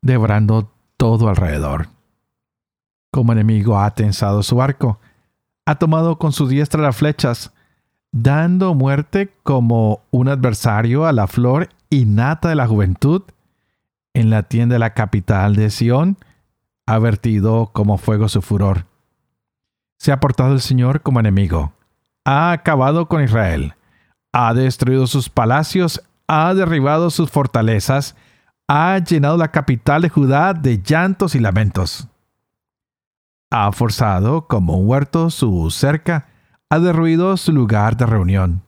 devorando 0.00 0.72
todo 0.96 1.28
alrededor. 1.28 1.88
Como 3.12 3.32
enemigo 3.32 3.78
ha 3.78 3.90
tensado 3.90 4.42
su 4.42 4.62
arco, 4.62 4.98
ha 5.66 5.74
tomado 5.74 6.18
con 6.18 6.32
su 6.32 6.48
diestra 6.48 6.80
las 6.80 6.96
flechas, 6.96 7.52
dando 8.12 8.72
muerte 8.72 9.30
como 9.42 10.00
un 10.10 10.28
adversario 10.28 11.04
a 11.04 11.12
la 11.12 11.26
flor 11.26 11.68
innata 11.90 12.48
de 12.48 12.54
la 12.54 12.66
juventud, 12.66 13.20
en 14.14 14.30
la 14.30 14.44
tienda 14.44 14.76
de 14.76 14.78
la 14.78 14.94
capital 14.94 15.54
de 15.54 15.68
Sión, 15.68 16.16
ha 16.86 16.98
vertido 16.98 17.72
como 17.74 17.98
fuego 17.98 18.30
su 18.30 18.40
furor. 18.40 18.86
Se 19.98 20.12
ha 20.12 20.20
portado 20.20 20.54
el 20.54 20.62
Señor 20.62 21.02
como 21.02 21.20
enemigo. 21.20 21.74
Ha 22.24 22.52
acabado 22.52 23.06
con 23.06 23.22
Israel. 23.22 23.74
Ha 24.32 24.54
destruido 24.54 25.06
sus 25.06 25.28
palacios, 25.28 26.02
ha 26.28 26.52
derribado 26.54 27.10
sus 27.10 27.30
fortalezas, 27.30 28.14
ha 28.68 28.98
llenado 28.98 29.38
la 29.38 29.50
capital 29.50 30.02
de 30.02 30.10
Judá 30.10 30.52
de 30.52 30.82
llantos 30.82 31.34
y 31.34 31.40
lamentos. 31.40 32.06
Ha 33.50 33.72
forzado 33.72 34.46
como 34.46 34.76
un 34.76 34.86
huerto 34.88 35.30
su 35.30 35.70
cerca, 35.70 36.28
ha 36.68 36.78
derruido 36.78 37.36
su 37.38 37.52
lugar 37.52 37.96
de 37.96 38.04
reunión. 38.04 38.62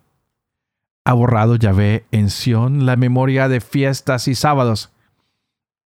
Ha 1.04 1.12
borrado 1.12 1.56
Yahvé 1.56 2.06
en 2.12 2.30
Sión 2.30 2.86
la 2.86 2.96
memoria 2.96 3.48
de 3.48 3.60
fiestas 3.60 4.26
y 4.26 4.34
sábados. 4.34 4.90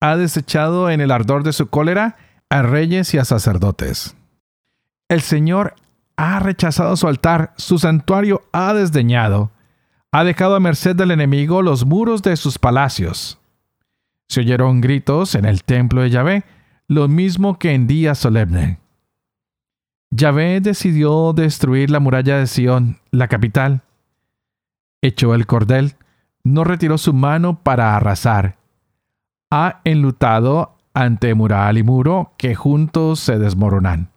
Ha 0.00 0.16
desechado 0.16 0.90
en 0.90 1.00
el 1.00 1.10
ardor 1.10 1.42
de 1.42 1.52
su 1.52 1.68
cólera 1.68 2.16
a 2.50 2.62
reyes 2.62 3.14
y 3.14 3.18
a 3.18 3.24
sacerdotes. 3.24 4.16
El 5.08 5.22
Señor 5.22 5.74
ha 6.16 6.38
rechazado 6.38 6.96
su 6.96 7.08
altar, 7.08 7.52
su 7.56 7.78
santuario 7.78 8.42
ha 8.52 8.74
desdeñado, 8.74 9.50
Ha 10.16 10.22
dejado 10.22 10.54
a 10.54 10.60
merced 10.60 10.94
del 10.94 11.10
enemigo 11.10 11.60
los 11.60 11.84
muros 11.86 12.22
de 12.22 12.36
sus 12.36 12.56
palacios. 12.56 13.40
Se 14.28 14.42
oyeron 14.42 14.80
gritos 14.80 15.34
en 15.34 15.44
el 15.44 15.64
templo 15.64 16.02
de 16.02 16.10
Yahvé, 16.10 16.44
lo 16.86 17.08
mismo 17.08 17.58
que 17.58 17.74
en 17.74 17.88
día 17.88 18.14
solemne. 18.14 18.78
Yahvé 20.12 20.60
decidió 20.60 21.32
destruir 21.32 21.90
la 21.90 21.98
muralla 21.98 22.38
de 22.38 22.46
Sión, 22.46 23.00
la 23.10 23.26
capital. 23.26 23.82
Echó 25.02 25.34
el 25.34 25.48
cordel, 25.48 25.96
no 26.44 26.62
retiró 26.62 26.96
su 26.96 27.12
mano 27.12 27.64
para 27.64 27.96
arrasar. 27.96 28.56
Ha 29.50 29.80
enlutado 29.82 30.76
ante 30.94 31.34
mural 31.34 31.76
y 31.76 31.82
muro 31.82 32.34
que 32.38 32.54
juntos 32.54 33.18
se 33.18 33.40
desmoronan. 33.40 34.10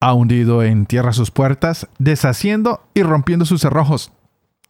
Ha 0.00 0.14
hundido 0.14 0.64
en 0.64 0.84
tierra 0.86 1.12
sus 1.12 1.30
puertas, 1.30 1.88
deshaciendo 2.00 2.82
y 2.92 3.04
rompiendo 3.04 3.44
sus 3.44 3.60
cerrojos. 3.60 4.10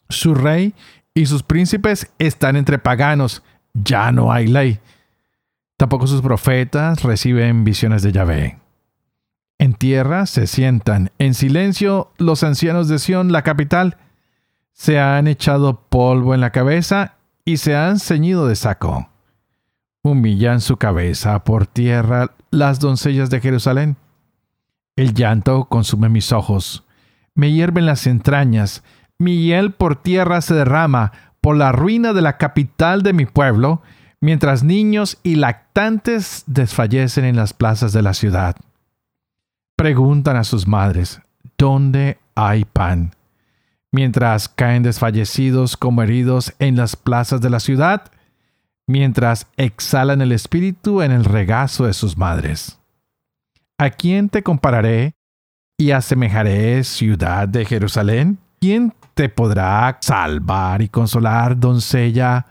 Su 0.08 0.34
rey 0.34 0.74
y 1.14 1.26
sus 1.26 1.42
príncipes 1.42 2.10
están 2.18 2.56
entre 2.56 2.78
paganos, 2.78 3.42
ya 3.74 4.12
no 4.12 4.32
hay 4.32 4.46
ley. 4.46 4.78
Tampoco 5.76 6.06
sus 6.06 6.22
profetas 6.22 7.02
reciben 7.02 7.64
visiones 7.64 8.02
de 8.02 8.12
Yahvé. 8.12 8.58
En 9.58 9.74
tierra 9.74 10.26
se 10.26 10.46
sientan 10.46 11.10
en 11.18 11.34
silencio 11.34 12.12
los 12.18 12.42
ancianos 12.42 12.88
de 12.88 12.98
Sión, 12.98 13.32
la 13.32 13.42
capital. 13.42 13.96
Se 14.72 14.98
han 14.98 15.26
echado 15.26 15.80
polvo 15.88 16.34
en 16.34 16.40
la 16.40 16.50
cabeza 16.50 17.14
y 17.44 17.56
se 17.56 17.74
han 17.74 17.98
ceñido 17.98 18.46
de 18.46 18.56
saco. 18.56 19.08
Humillan 20.02 20.60
su 20.60 20.76
cabeza 20.76 21.42
por 21.44 21.66
tierra 21.66 22.32
las 22.50 22.80
doncellas 22.80 23.30
de 23.30 23.40
Jerusalén. 23.40 23.96
El 24.94 25.14
llanto 25.14 25.66
consume 25.66 26.08
mis 26.08 26.32
ojos, 26.32 26.84
me 27.34 27.52
hierven 27.52 27.84
las 27.84 28.06
entrañas, 28.06 28.82
mi 29.18 29.42
hiel 29.42 29.72
por 29.72 29.96
tierra 29.96 30.40
se 30.40 30.54
derrama 30.54 31.12
por 31.40 31.56
la 31.56 31.72
ruina 31.72 32.12
de 32.12 32.22
la 32.22 32.38
capital 32.38 33.02
de 33.02 33.12
mi 33.12 33.26
pueblo, 33.26 33.82
mientras 34.20 34.62
niños 34.64 35.18
y 35.22 35.36
lactantes 35.36 36.44
desfallecen 36.46 37.24
en 37.24 37.36
las 37.36 37.52
plazas 37.52 37.92
de 37.92 38.02
la 38.02 38.14
ciudad. 38.14 38.56
Preguntan 39.76 40.36
a 40.36 40.44
sus 40.44 40.66
madres, 40.66 41.20
¿dónde 41.56 42.18
hay 42.34 42.64
pan? 42.64 43.14
Mientras 43.92 44.48
caen 44.48 44.82
desfallecidos 44.82 45.76
como 45.76 46.02
heridos 46.02 46.54
en 46.58 46.76
las 46.76 46.96
plazas 46.96 47.40
de 47.40 47.50
la 47.50 47.60
ciudad, 47.60 48.10
mientras 48.86 49.46
exhalan 49.56 50.22
el 50.22 50.32
espíritu 50.32 51.02
en 51.02 51.12
el 51.12 51.24
regazo 51.24 51.86
de 51.86 51.92
sus 51.92 52.16
madres. 52.16 52.78
¿A 53.78 53.90
quién 53.90 54.28
te 54.28 54.42
compararé 54.42 55.14
y 55.78 55.90
asemejaré 55.90 56.82
ciudad 56.84 57.48
de 57.48 57.64
Jerusalén? 57.64 58.38
¿Quién 58.60 58.94
te 59.16 59.30
podrá 59.30 59.96
salvar 60.02 60.82
y 60.82 60.90
consolar, 60.90 61.58
doncella, 61.58 62.44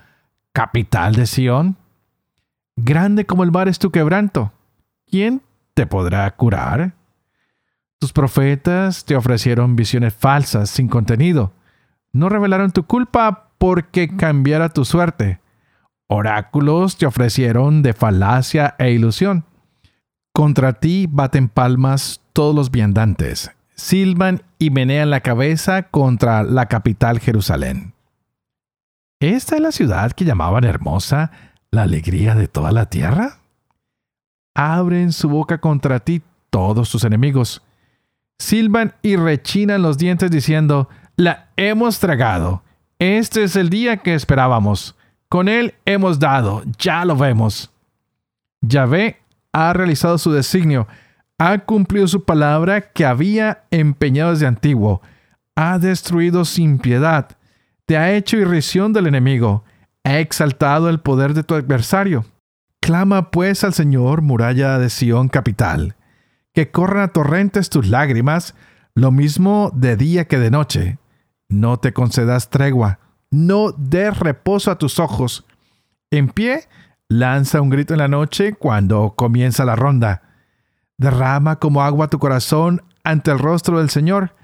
capital 0.52 1.14
de 1.14 1.28
Sión? 1.28 1.78
Grande 2.76 3.28
como 3.28 3.44
el 3.44 3.52
mar 3.52 3.68
es 3.68 3.78
tu 3.78 3.92
quebranto. 3.92 4.52
¿Quién 5.06 5.44
te 5.76 5.86
podrá 5.86 6.30
curar? 6.36 6.96
Tus 8.00 8.12
profetas 8.12 9.06
te 9.06 9.16
ofrecieron 9.16 9.76
visiones 9.76 10.16
falsas 10.16 10.72
sin 10.72 10.88
contenido. 10.88 11.54
No 12.12 12.30
revelaron 12.30 12.72
tu 12.72 12.84
culpa 12.84 13.52
porque 13.60 14.18
cambiara 14.18 14.70
tu 14.70 14.86
suerte. 14.86 15.42
Oráculos 16.08 16.98
te 16.98 17.06
ofrecieron 17.06 17.84
de 17.84 17.94
falacia 17.94 18.74
e 18.80 18.90
ilusión. 18.90 19.46
Contra 20.34 20.74
ti 20.74 21.08
baten 21.08 21.48
palmas 21.48 22.22
todos 22.34 22.56
los 22.56 22.72
viandantes, 22.72 23.52
silban 23.76 24.44
y 24.58 24.70
menean 24.70 25.10
la 25.10 25.22
cabeza 25.22 25.84
contra 25.84 26.44
la 26.44 26.68
capital 26.68 27.20
Jerusalén. 27.20 27.94
¿Esta 29.20 29.56
es 29.56 29.62
la 29.62 29.72
ciudad 29.72 30.12
que 30.12 30.26
llamaban 30.26 30.64
hermosa, 30.64 31.32
la 31.72 31.84
alegría 31.84 32.36
de 32.36 32.48
toda 32.48 32.72
la 32.72 32.88
tierra? 32.88 33.40
Abren 34.54 35.12
su 35.12 35.30
boca 35.30 35.60
contra 35.60 36.00
ti 36.00 36.22
todos 36.50 36.90
tus 36.90 37.04
enemigos 37.04 37.62
silban 38.38 38.94
y 39.02 39.16
rechinan 39.16 39.82
los 39.82 39.98
dientes 39.98 40.32
diciendo, 40.32 40.90
la 41.16 41.50
hemos 41.56 42.00
tragado. 42.00 42.64
Este 43.00 43.44
es 43.44 43.56
el 43.56 43.70
día 43.70 43.98
que 43.98 44.14
esperábamos. 44.14 44.96
Con 45.30 45.48
él 45.50 45.76
hemos 45.86 46.20
dado, 46.20 46.64
ya 46.78 47.06
lo 47.06 47.16
vemos. 47.16 47.72
Yahvé 48.62 49.20
ha 49.52 49.74
realizado 49.74 50.18
su 50.18 50.32
designio, 50.32 50.88
ha 51.38 51.58
cumplido 51.60 52.08
su 52.08 52.24
palabra 52.24 52.92
que 52.92 53.06
había 53.06 53.64
empeñado 53.72 54.32
desde 54.32 54.48
antiguo, 54.48 55.02
ha 55.56 55.80
destruido 55.80 56.46
sin 56.46 56.80
piedad, 56.80 57.38
te 57.86 57.98
ha 57.98 58.14
hecho 58.14 58.38
irrisión 58.38 58.94
del 58.94 59.08
enemigo, 59.08 59.64
ha 60.04 60.20
exaltado 60.20 60.90
el 60.90 61.00
poder 61.00 61.34
de 61.34 61.44
tu 61.44 61.56
adversario. 61.56 62.26
Clama 62.82 63.32
pues 63.32 63.64
al 63.64 63.74
Señor, 63.74 64.22
muralla 64.22 64.78
de 64.78 64.90
Sión 64.90 65.28
capital 65.30 65.96
que 66.56 66.72
corran 66.72 67.04
a 67.04 67.08
torrentes 67.10 67.70
tus 67.70 67.90
lágrimas, 67.90 68.56
lo 68.96 69.12
mismo 69.12 69.72
de 69.76 69.98
día 69.98 70.26
que 70.26 70.40
de 70.40 70.50
noche. 70.50 70.98
No 71.50 71.78
te 71.78 71.92
concedas 71.92 72.50
tregua, 72.50 73.00
no 73.30 73.74
des 73.74 74.18
reposo 74.18 74.72
a 74.72 74.78
tus 74.78 74.98
ojos. 74.98 75.46
En 76.12 76.30
pie, 76.30 76.62
lanza 77.10 77.60
un 77.60 77.70
grito 77.70 77.94
en 77.94 78.00
la 78.00 78.08
noche 78.08 78.54
cuando 78.54 79.14
comienza 79.18 79.66
la 79.66 79.76
ronda. 79.76 80.24
Derrama 80.98 81.60
como 81.60 81.82
agua 81.82 82.08
tu 82.08 82.20
corazón 82.20 82.84
ante 83.04 83.32
el 83.32 83.40
rostro 83.40 83.80
del 83.80 83.90
Señor. 83.90 84.36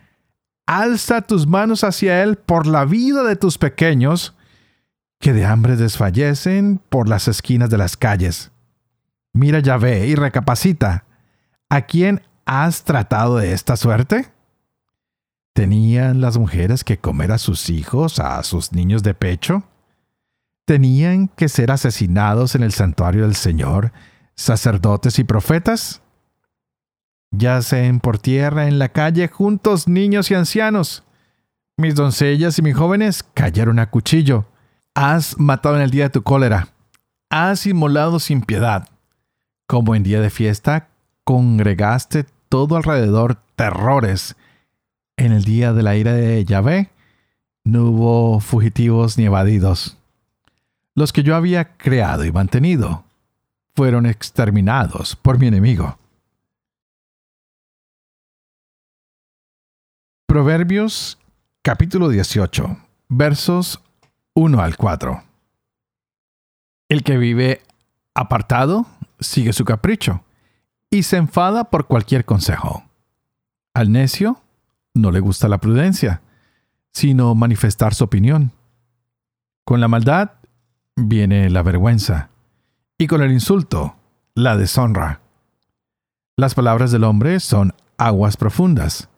Alza 0.66 1.22
tus 1.22 1.48
manos 1.48 1.84
hacia 1.84 2.24
Él 2.24 2.38
por 2.38 2.68
la 2.68 2.86
vida 2.86 3.24
de 3.24 3.36
tus 3.36 3.58
pequeños, 3.58 4.36
que 5.20 5.34
de 5.34 5.46
hambre 5.46 5.76
desfallecen 5.76 6.80
por 6.90 7.08
las 7.08 7.28
esquinas 7.28 7.70
de 7.70 7.78
las 7.78 7.98
calles. 7.98 8.52
Mira 9.34 9.60
ya 9.60 9.78
ve 9.78 10.08
y 10.08 10.16
recapacita. 10.16 11.06
¿A 11.70 11.82
quién 11.82 12.22
has 12.46 12.84
tratado 12.84 13.38
de 13.38 13.54
esta 13.54 13.78
suerte? 13.78 14.32
¿Tenían 15.54 16.22
las 16.22 16.38
mujeres 16.38 16.84
que 16.84 16.98
comer 16.98 17.32
a 17.32 17.38
sus 17.38 17.70
hijos, 17.70 18.20
a 18.20 18.42
sus 18.44 18.72
niños 18.72 19.04
de 19.04 19.14
pecho? 19.14 19.64
¿Tenían 20.66 21.28
que 21.28 21.50
ser 21.50 21.72
asesinados 21.72 22.56
en 22.56 22.64
el 22.64 22.72
santuario 22.72 23.24
del 23.24 23.36
Señor 23.36 23.92
sacerdotes 24.36 25.20
y 25.20 25.24
profetas? 25.24 26.02
Yacen 27.32 28.02
por 28.02 28.20
tierra 28.20 28.68
en 28.68 28.78
la 28.78 28.90
calle 28.90 29.28
juntos 29.30 29.88
niños 29.88 30.30
y 30.32 30.36
ancianos. 30.36 31.04
Mis 31.78 31.96
doncellas 31.96 32.60
y 32.60 32.62
mis 32.62 32.76
jóvenes 32.76 33.24
cayeron 33.34 33.80
a 33.80 33.90
cuchillo. 33.90 34.46
Has 34.94 35.40
matado 35.40 35.78
en 35.78 35.82
el 35.82 35.92
día 35.92 36.04
de 36.06 36.10
tu 36.10 36.24
cólera. 36.24 36.68
Has 37.30 37.66
inmolado 37.66 38.20
sin 38.20 38.42
piedad. 38.42 38.90
Como 39.66 39.96
en 39.96 40.04
día 40.04 40.20
de 40.20 40.30
fiesta, 40.30 40.90
congregaste 41.24 42.26
todo 42.50 42.76
alrededor 42.76 43.38
terrores. 43.56 44.36
En 45.16 45.32
el 45.32 45.46
día 45.46 45.72
de 45.72 45.84
la 45.84 45.96
ira 45.96 46.14
de 46.14 46.44
Yahvé 46.44 46.90
no 47.64 47.86
hubo 47.86 48.40
fugitivos 48.42 49.18
ni 49.18 49.26
evadidos. 49.26 49.98
Los 50.94 51.14
que 51.14 51.24
yo 51.24 51.36
había 51.36 51.78
creado 51.78 52.26
y 52.26 52.32
mantenido 52.32 53.06
fueron 53.76 54.06
exterminados 54.06 55.16
por 55.16 55.40
mi 55.40 55.48
enemigo. 55.48 55.98
Proverbios 60.32 61.18
capítulo 61.62 62.08
18, 62.08 62.78
versos 63.10 63.82
1 64.34 64.62
al 64.62 64.78
4. 64.78 65.24
El 66.88 67.04
que 67.04 67.18
vive 67.18 67.62
apartado 68.16 68.86
sigue 69.20 69.52
su 69.52 69.66
capricho 69.66 70.24
y 70.90 71.04
se 71.04 71.18
enfada 71.18 71.66
por 71.66 71.88
cualquier 71.88 72.24
consejo. 72.24 72.86
Al 73.74 73.92
necio 73.92 74.40
no 74.94 75.12
le 75.12 75.20
gusta 75.20 75.50
la 75.50 75.58
prudencia, 75.58 76.22
sino 76.94 77.36
manifestar 77.36 77.94
su 77.94 78.06
opinión. 78.06 78.54
Con 79.66 79.82
la 79.82 79.90
maldad 79.90 80.32
viene 80.96 81.50
la 81.50 81.62
vergüenza, 81.62 82.30
y 82.98 83.08
con 83.08 83.22
el 83.22 83.34
insulto, 83.34 83.98
la 84.34 84.56
deshonra. 84.56 85.20
Las 86.38 86.56
palabras 86.56 86.94
del 86.94 87.04
hombre 87.04 87.42
son 87.42 87.74
aguas 87.98 88.38
profundas, 88.38 89.10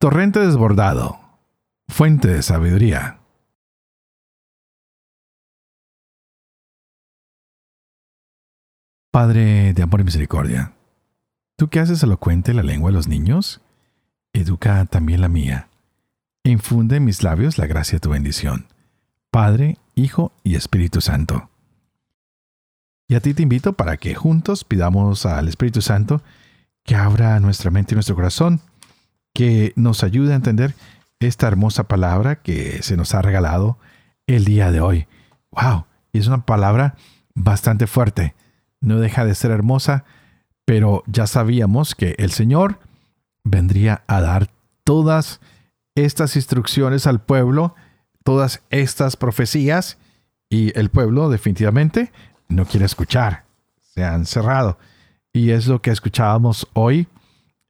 torrente 0.00 0.40
desbordado, 0.40 1.20
fuente 1.86 2.28
de 2.28 2.42
sabiduría. 2.42 3.20
Padre 9.12 9.74
de 9.74 9.82
amor 9.82 10.00
y 10.00 10.04
misericordia, 10.04 10.72
Tú 11.56 11.68
que 11.68 11.80
haces 11.80 12.02
elocuente 12.02 12.54
la 12.54 12.62
lengua 12.62 12.88
de 12.88 12.94
los 12.94 13.08
niños, 13.08 13.60
educa 14.32 14.86
también 14.86 15.20
la 15.20 15.28
mía. 15.28 15.68
Infunde 16.44 16.96
en 16.96 17.04
mis 17.04 17.22
labios 17.22 17.58
la 17.58 17.66
gracia 17.66 17.96
de 17.96 18.00
tu 18.00 18.08
bendición. 18.08 18.68
Padre, 19.30 19.76
Hijo 19.94 20.32
y 20.42 20.54
Espíritu 20.54 21.02
Santo. 21.02 21.50
Y 23.06 23.16
a 23.16 23.20
ti 23.20 23.34
te 23.34 23.42
invito 23.42 23.74
para 23.74 23.98
que 23.98 24.14
juntos 24.14 24.64
pidamos 24.64 25.26
al 25.26 25.48
Espíritu 25.48 25.82
Santo 25.82 26.22
que 26.84 26.94
abra 26.94 27.38
nuestra 27.40 27.70
mente 27.70 27.92
y 27.92 27.96
nuestro 27.96 28.14
corazón, 28.14 28.62
que 29.40 29.72
nos 29.74 30.04
ayude 30.04 30.34
a 30.34 30.36
entender 30.36 30.74
esta 31.18 31.46
hermosa 31.48 31.84
palabra 31.84 32.42
que 32.42 32.82
se 32.82 32.98
nos 32.98 33.14
ha 33.14 33.22
regalado 33.22 33.78
el 34.26 34.44
día 34.44 34.70
de 34.70 34.82
hoy. 34.82 35.06
¡Wow! 35.50 35.86
Es 36.12 36.26
una 36.26 36.44
palabra 36.44 36.96
bastante 37.34 37.86
fuerte. 37.86 38.34
No 38.82 39.00
deja 39.00 39.24
de 39.24 39.34
ser 39.34 39.50
hermosa, 39.50 40.04
pero 40.66 41.04
ya 41.06 41.26
sabíamos 41.26 41.94
que 41.94 42.16
el 42.18 42.32
Señor 42.32 42.80
vendría 43.42 44.04
a 44.08 44.20
dar 44.20 44.50
todas 44.84 45.40
estas 45.94 46.36
instrucciones 46.36 47.06
al 47.06 47.22
pueblo, 47.22 47.74
todas 48.24 48.62
estas 48.68 49.16
profecías, 49.16 49.96
y 50.50 50.78
el 50.78 50.90
pueblo 50.90 51.30
definitivamente 51.30 52.12
no 52.50 52.66
quiere 52.66 52.84
escuchar. 52.84 53.44
Se 53.80 54.04
han 54.04 54.26
cerrado. 54.26 54.76
Y 55.32 55.52
es 55.52 55.66
lo 55.66 55.80
que 55.80 55.92
escuchábamos 55.92 56.68
hoy 56.74 57.08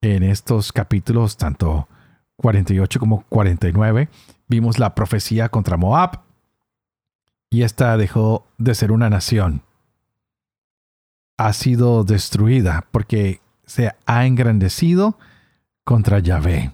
en 0.01 0.23
estos 0.23 0.73
capítulos, 0.73 1.37
tanto 1.37 1.89
48 2.37 2.99
como 2.99 3.23
49. 3.29 4.09
Vimos 4.49 4.79
la 4.79 4.95
profecía 4.95 5.49
contra 5.49 5.77
Moab. 5.77 6.23
Y 7.51 7.63
esta 7.63 7.97
dejó 7.97 8.47
de 8.59 8.75
ser 8.75 8.93
una 8.93 9.11
nación. 9.11 9.63
Ha 11.37 11.53
sido 11.53 12.05
destruida 12.05 12.87
porque 12.91 13.41
se 13.65 13.93
ha 14.07 14.27
engrandecido 14.27 15.19
contra 15.85 16.19
Yahvé. 16.19 16.73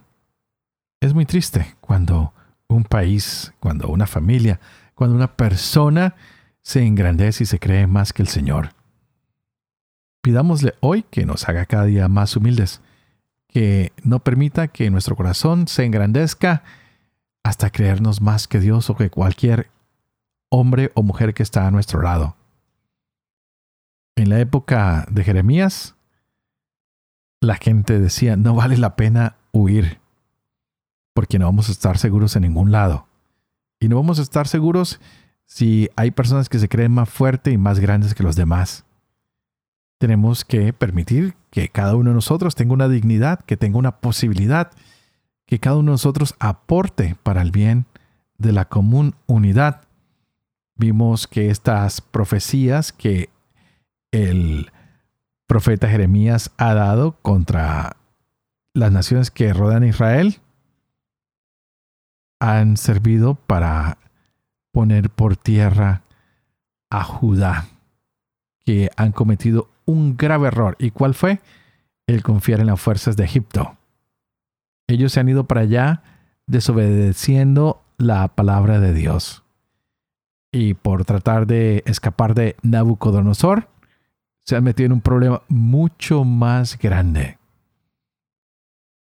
Es 1.00 1.14
muy 1.14 1.24
triste 1.24 1.76
cuando 1.80 2.32
un 2.68 2.84
país, 2.84 3.52
cuando 3.60 3.88
una 3.88 4.06
familia, 4.06 4.60
cuando 4.94 5.16
una 5.16 5.36
persona 5.36 6.14
se 6.62 6.84
engrandece 6.84 7.44
y 7.44 7.46
se 7.46 7.58
cree 7.58 7.86
más 7.86 8.12
que 8.12 8.22
el 8.22 8.28
Señor. 8.28 8.70
Pidámosle 10.20 10.74
hoy 10.80 11.04
que 11.04 11.24
nos 11.24 11.48
haga 11.48 11.64
cada 11.66 11.84
día 11.84 12.08
más 12.08 12.36
humildes, 12.36 12.80
que 13.56 13.94
no 14.02 14.18
permita 14.18 14.68
que 14.68 14.90
nuestro 14.90 15.16
corazón 15.16 15.66
se 15.66 15.86
engrandezca 15.86 16.62
hasta 17.42 17.70
creernos 17.70 18.20
más 18.20 18.48
que 18.48 18.60
Dios 18.60 18.90
o 18.90 18.96
que 18.96 19.08
cualquier 19.08 19.70
hombre 20.50 20.92
o 20.92 21.02
mujer 21.02 21.32
que 21.32 21.42
está 21.42 21.66
a 21.66 21.70
nuestro 21.70 22.02
lado. 22.02 22.36
En 24.14 24.28
la 24.28 24.40
época 24.40 25.06
de 25.10 25.24
Jeremías, 25.24 25.94
la 27.40 27.54
gente 27.54 27.98
decía, 27.98 28.36
no 28.36 28.54
vale 28.54 28.76
la 28.76 28.94
pena 28.94 29.36
huir, 29.52 30.00
porque 31.14 31.38
no 31.38 31.46
vamos 31.46 31.70
a 31.70 31.72
estar 31.72 31.96
seguros 31.96 32.36
en 32.36 32.42
ningún 32.42 32.72
lado. 32.72 33.08
Y 33.80 33.88
no 33.88 33.96
vamos 33.96 34.18
a 34.18 34.22
estar 34.22 34.46
seguros 34.48 35.00
si 35.46 35.88
hay 35.96 36.10
personas 36.10 36.50
que 36.50 36.58
se 36.58 36.68
creen 36.68 36.92
más 36.92 37.08
fuertes 37.08 37.54
y 37.54 37.56
más 37.56 37.78
grandes 37.78 38.14
que 38.14 38.22
los 38.22 38.36
demás 38.36 38.85
tenemos 39.98 40.44
que 40.44 40.72
permitir 40.72 41.34
que 41.50 41.68
cada 41.68 41.96
uno 41.96 42.10
de 42.10 42.14
nosotros 42.14 42.54
tenga 42.54 42.74
una 42.74 42.88
dignidad, 42.88 43.40
que 43.40 43.56
tenga 43.56 43.78
una 43.78 43.98
posibilidad, 43.98 44.70
que 45.46 45.58
cada 45.58 45.76
uno 45.76 45.92
de 45.92 45.94
nosotros 45.94 46.34
aporte 46.38 47.16
para 47.22 47.42
el 47.42 47.50
bien 47.50 47.86
de 48.38 48.52
la 48.52 48.66
común 48.66 49.14
unidad. 49.26 49.82
Vimos 50.76 51.26
que 51.26 51.50
estas 51.50 52.00
profecías 52.00 52.92
que 52.92 53.30
el 54.10 54.70
profeta 55.46 55.88
Jeremías 55.88 56.50
ha 56.58 56.74
dado 56.74 57.12
contra 57.22 57.96
las 58.74 58.92
naciones 58.92 59.30
que 59.30 59.52
rodean 59.52 59.84
a 59.84 59.88
Israel 59.88 60.40
han 62.38 62.76
servido 62.76 63.34
para 63.34 63.96
poner 64.72 65.08
por 65.08 65.36
tierra 65.36 66.02
a 66.90 67.02
Judá, 67.02 67.66
que 68.64 68.90
han 68.96 69.12
cometido 69.12 69.70
un 69.86 70.16
grave 70.16 70.48
error. 70.48 70.76
¿Y 70.78 70.90
cuál 70.90 71.14
fue? 71.14 71.40
El 72.06 72.22
confiar 72.22 72.60
en 72.60 72.66
las 72.66 72.80
fuerzas 72.80 73.16
de 73.16 73.24
Egipto. 73.24 73.76
Ellos 74.86 75.12
se 75.12 75.20
han 75.20 75.28
ido 75.28 75.44
para 75.44 75.62
allá 75.62 76.02
desobedeciendo 76.46 77.82
la 77.96 78.28
palabra 78.28 78.78
de 78.78 78.92
Dios. 78.92 79.42
Y 80.52 80.74
por 80.74 81.04
tratar 81.04 81.46
de 81.46 81.82
escapar 81.86 82.34
de 82.34 82.56
Nabucodonosor, 82.62 83.68
se 84.44 84.56
han 84.56 84.64
metido 84.64 84.86
en 84.86 84.92
un 84.92 85.00
problema 85.00 85.42
mucho 85.48 86.24
más 86.24 86.78
grande. 86.78 87.38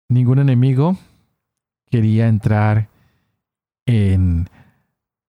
Ningún 0.09 0.39
enemigo 0.39 0.97
quería 1.91 2.29
entrar 2.29 2.89
en 3.87 4.49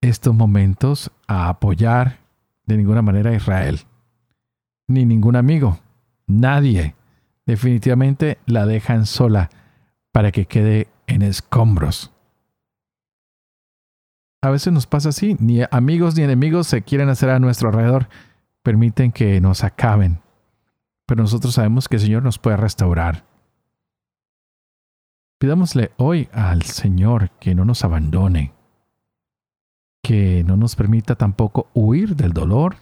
estos 0.02 0.36
momentos 0.36 1.12
a 1.28 1.50
apoyar 1.50 2.20
de 2.68 2.78
ninguna 2.78 3.02
manera 3.02 3.32
a 3.32 3.36
Israel 3.36 3.80
ni 4.88 5.06
ningún 5.06 5.36
amigo. 5.36 5.80
Nadie. 6.26 6.96
Definitivamente 7.46 8.40
la 8.46 8.66
dejan 8.66 9.06
sola 9.06 9.50
para 10.12 10.32
que 10.32 10.46
quede 10.46 10.88
en 11.08 11.22
escombros. 11.22 12.12
A 14.42 14.50
veces 14.50 14.72
nos 14.72 14.86
pasa 14.86 15.10
así, 15.10 15.36
ni 15.40 15.62
amigos 15.72 16.16
ni 16.16 16.24
enemigos 16.24 16.68
se 16.68 16.82
quieren 16.82 17.10
hacer 17.10 17.30
a 17.30 17.40
nuestro 17.40 17.70
alrededor, 17.70 18.08
permiten 18.64 19.12
que 19.12 19.42
nos 19.42 19.64
acaben. 19.64 20.20
Pero 21.06 21.24
nosotros 21.24 21.54
sabemos 21.54 21.88
que 21.88 21.96
el 21.96 22.02
Señor 22.02 22.24
nos 22.24 22.38
puede 22.38 22.58
restaurar. 22.58 23.26
Pidámosle 25.40 25.92
hoy 25.98 26.30
al 26.34 26.64
Señor 26.64 27.32
que 27.40 27.56
no 27.56 27.64
nos 27.64 27.84
abandone, 27.84 28.54
que 30.04 30.44
no 30.44 30.58
nos 30.58 30.76
permita 30.76 31.16
tampoco 31.16 31.68
huir 31.74 32.16
del 32.16 32.34
dolor 32.34 32.76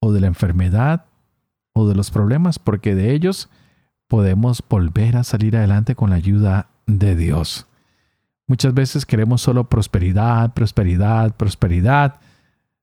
o 0.00 0.12
de 0.12 0.20
la 0.20 0.26
enfermedad 0.26 1.06
o 1.76 1.86
de 1.86 1.94
los 1.94 2.10
problemas, 2.10 2.58
porque 2.58 2.94
de 2.94 3.12
ellos 3.12 3.50
podemos 4.08 4.64
volver 4.66 5.18
a 5.18 5.24
salir 5.24 5.58
adelante 5.58 5.94
con 5.94 6.08
la 6.08 6.16
ayuda 6.16 6.70
de 6.86 7.14
Dios. 7.14 7.66
Muchas 8.46 8.72
veces 8.72 9.04
queremos 9.04 9.42
solo 9.42 9.68
prosperidad, 9.68 10.54
prosperidad, 10.54 11.36
prosperidad, 11.36 12.14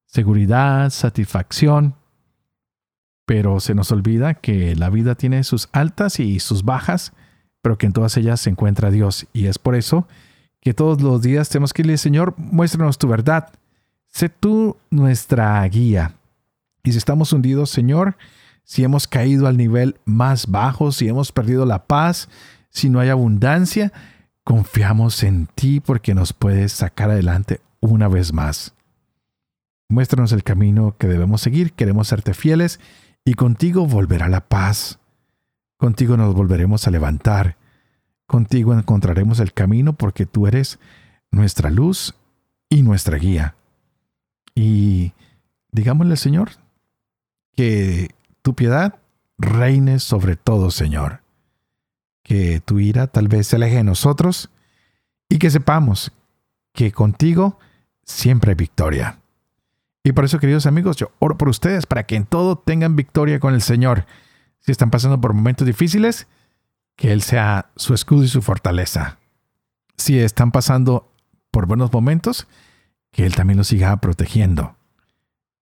seguridad, 0.06 0.92
satisfacción, 0.92 1.96
pero 3.26 3.60
se 3.60 3.74
nos 3.74 3.92
olvida 3.92 4.36
que 4.36 4.76
la 4.76 4.92
vida 4.92 5.16
tiene 5.16 5.44
sus 5.44 5.70
altas 5.72 6.20
y 6.20 6.40
sus 6.40 6.64
bajas, 6.64 7.14
pero 7.64 7.80
que 7.80 7.88
en 7.88 7.94
todas 7.94 8.16
ellas 8.18 8.42
se 8.42 8.52
encuentra 8.52 8.92
Dios. 8.92 9.26
Y 9.34 9.48
es 9.48 9.58
por 9.58 9.74
eso 9.74 10.08
que 10.60 10.76
todos 10.76 11.02
los 11.02 11.24
días 11.24 11.50
tenemos 11.50 11.74
que 11.74 11.82
decirle, 11.82 11.98
Señor, 11.98 12.36
muéstranos 12.38 13.00
tu 13.00 13.08
verdad. 13.08 13.50
Sé 14.12 14.30
tú 14.30 14.78
nuestra 14.92 15.68
guía. 15.68 16.14
Y 16.84 16.92
si 16.92 17.00
estamos 17.00 17.34
hundidos, 17.34 17.72
Señor, 17.72 18.18
si 18.64 18.84
hemos 18.84 19.08
caído 19.08 19.48
al 19.48 19.58
nivel 19.58 19.98
más 20.06 20.48
bajo, 20.48 20.92
si 20.92 21.08
hemos 21.08 21.32
perdido 21.32 21.66
la 21.66 21.86
paz, 21.86 22.30
si 22.70 22.90
no 22.90 23.00
hay 23.00 23.10
abundancia, 23.10 23.92
confiamos 24.44 25.24
en 25.24 25.48
ti 25.48 25.80
porque 25.80 26.14
nos 26.14 26.34
puedes 26.34 26.72
sacar 26.72 27.12
adelante 27.12 27.62
una 27.80 28.08
vez 28.08 28.34
más. 28.34 28.74
Muéstranos 29.90 30.32
el 30.32 30.44
camino 30.44 30.96
que 30.98 31.08
debemos 31.08 31.42
seguir, 31.42 31.74
queremos 31.74 32.08
serte 32.08 32.34
fieles 32.34 32.80
y 33.26 33.36
contigo 33.36 33.86
volverá 33.86 34.28
la 34.28 34.42
paz. 34.42 35.00
Contigo 35.78 36.18
nos 36.18 36.34
volveremos 36.34 36.88
a 36.88 36.92
levantar. 36.92 37.58
Contigo 38.26 38.74
encontraremos 38.74 39.40
el 39.40 39.54
camino 39.54 39.94
porque 39.94 40.26
tú 40.26 40.48
eres 40.48 40.80
nuestra 41.30 41.70
luz 41.70 42.16
y 42.70 42.82
nuestra 42.82 43.18
guía. 43.18 43.56
Y 44.56 45.14
digámosle, 45.72 46.16
Señor, 46.18 46.52
que 47.56 48.10
tu 48.44 48.54
piedad 48.54 49.00
reine 49.40 49.98
sobre 50.00 50.36
todo, 50.36 50.70
Señor. 50.70 51.22
Que 52.22 52.62
tu 52.62 52.80
ira 52.80 53.08
tal 53.08 53.28
vez 53.28 53.48
se 53.48 53.56
aleje 53.56 53.78
de 53.78 53.84
nosotros 53.84 54.50
y 55.28 55.40
que 55.40 55.50
sepamos 55.50 56.12
que 56.74 56.92
contigo 56.92 57.58
siempre 58.04 58.52
hay 58.52 58.56
victoria. 58.56 59.20
Y 60.04 60.12
por 60.12 60.26
eso, 60.26 60.40
queridos 60.40 60.66
amigos, 60.66 60.98
yo 60.98 61.12
oro 61.20 61.38
por 61.38 61.50
ustedes 61.50 61.86
para 61.86 62.04
que 62.06 62.16
en 62.16 62.26
todo 62.26 62.58
tengan 62.58 62.96
victoria 62.96 63.40
con 63.40 63.54
el 63.54 63.62
Señor. 63.62 64.06
Si 64.60 64.72
están 64.72 64.92
pasando 64.92 65.20
por 65.20 65.34
momentos 65.34 65.66
difíciles, 65.66 66.28
que 66.96 67.12
Él 67.14 67.22
sea 67.22 67.70
su 67.76 67.94
escudo 67.94 68.24
y 68.24 68.28
su 68.28 68.42
fortaleza. 68.42 69.18
Si 69.98 70.20
están 70.20 70.52
pasando 70.52 71.10
por 71.52 71.68
buenos 71.68 71.92
momentos, 71.94 72.48
que 73.12 73.26
Él 73.26 73.36
también 73.36 73.58
los 73.58 73.68
siga 73.68 73.96
protegiendo. 73.98 74.76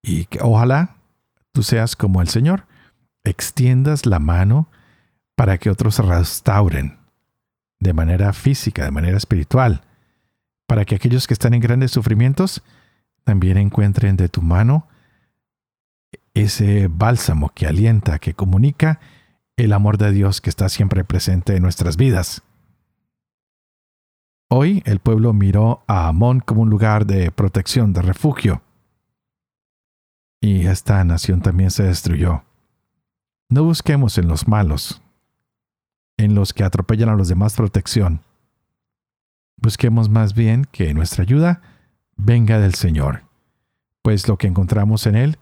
Y 0.02 0.26
que 0.26 0.40
ojalá 0.42 0.96
tú 1.52 1.62
seas 1.64 1.96
como 1.96 2.22
el 2.22 2.28
Señor, 2.28 2.66
extiendas 3.24 4.06
la 4.06 4.20
mano 4.20 4.70
para 5.36 5.58
que 5.58 5.70
otros 5.70 5.98
restauren 6.00 7.00
de 7.80 7.94
manera 7.94 8.32
física, 8.34 8.86
de 8.86 8.92
manera 8.92 9.18
espiritual, 9.18 9.82
para 10.68 10.86
que 10.86 10.96
aquellos 10.96 11.28
que 11.28 11.34
están 11.34 11.54
en 11.54 11.62
grandes 11.62 11.92
sufrimientos 11.92 12.64
también 13.24 13.58
encuentren 13.58 14.18
de 14.18 14.30
tu 14.30 14.42
mano 14.42 14.88
ese 16.34 16.88
bálsamo 16.88 17.50
que 17.50 17.68
alienta, 17.68 18.20
que 18.20 18.34
comunica 18.34 19.00
el 19.58 19.74
amor 19.74 19.98
de 19.98 20.12
Dios 20.12 20.42
que 20.42 20.50
está 20.50 20.70
siempre 20.70 21.04
presente 21.04 21.56
en 21.56 21.64
nuestras 21.64 21.98
vidas. 21.98 22.44
Hoy 24.50 24.82
el 24.86 25.00
pueblo 25.00 25.34
miró 25.34 25.84
a 25.88 26.08
Amón 26.08 26.42
como 26.42 26.62
un 26.62 26.70
lugar 26.70 27.06
de 27.06 27.32
protección, 27.32 27.94
de 27.94 28.02
refugio. 28.02 28.62
Y 30.42 30.66
esta 30.68 31.04
nación 31.04 31.42
también 31.42 31.72
se 31.72 31.84
destruyó. 31.84 32.44
No 33.52 33.66
busquemos 33.66 34.18
en 34.18 34.30
los 34.30 34.48
malos, 34.48 35.02
en 36.16 36.36
los 36.36 36.54
que 36.54 36.64
atropellan 36.64 37.10
a 37.10 37.16
los 37.16 37.28
demás 37.28 37.54
protección. 37.54 38.22
busquemos 39.58 40.08
más 40.08 40.34
bien 40.34 40.66
que 40.72 40.94
nuestra 40.94 41.24
ayuda 41.24 41.62
venga 42.16 42.60
del 42.60 42.76
Señor, 42.76 43.24
pues 44.04 44.30
lo 44.30 44.38
que 44.38 44.48
encontramos 44.48 45.06
en 45.06 45.16
Él 45.16 45.38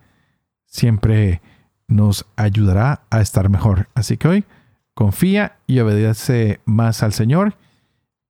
siempre 0.66 1.40
nos 1.88 2.26
ayudará 2.36 3.04
a 3.12 3.22
estar 3.22 3.48
mejor. 3.48 3.90
Así 3.94 4.18
que 4.18 4.28
hoy 4.28 4.46
confía 4.96 5.58
y 5.68 5.78
obedece 5.78 6.62
más 6.66 7.04
al 7.04 7.14
Señor 7.14 7.58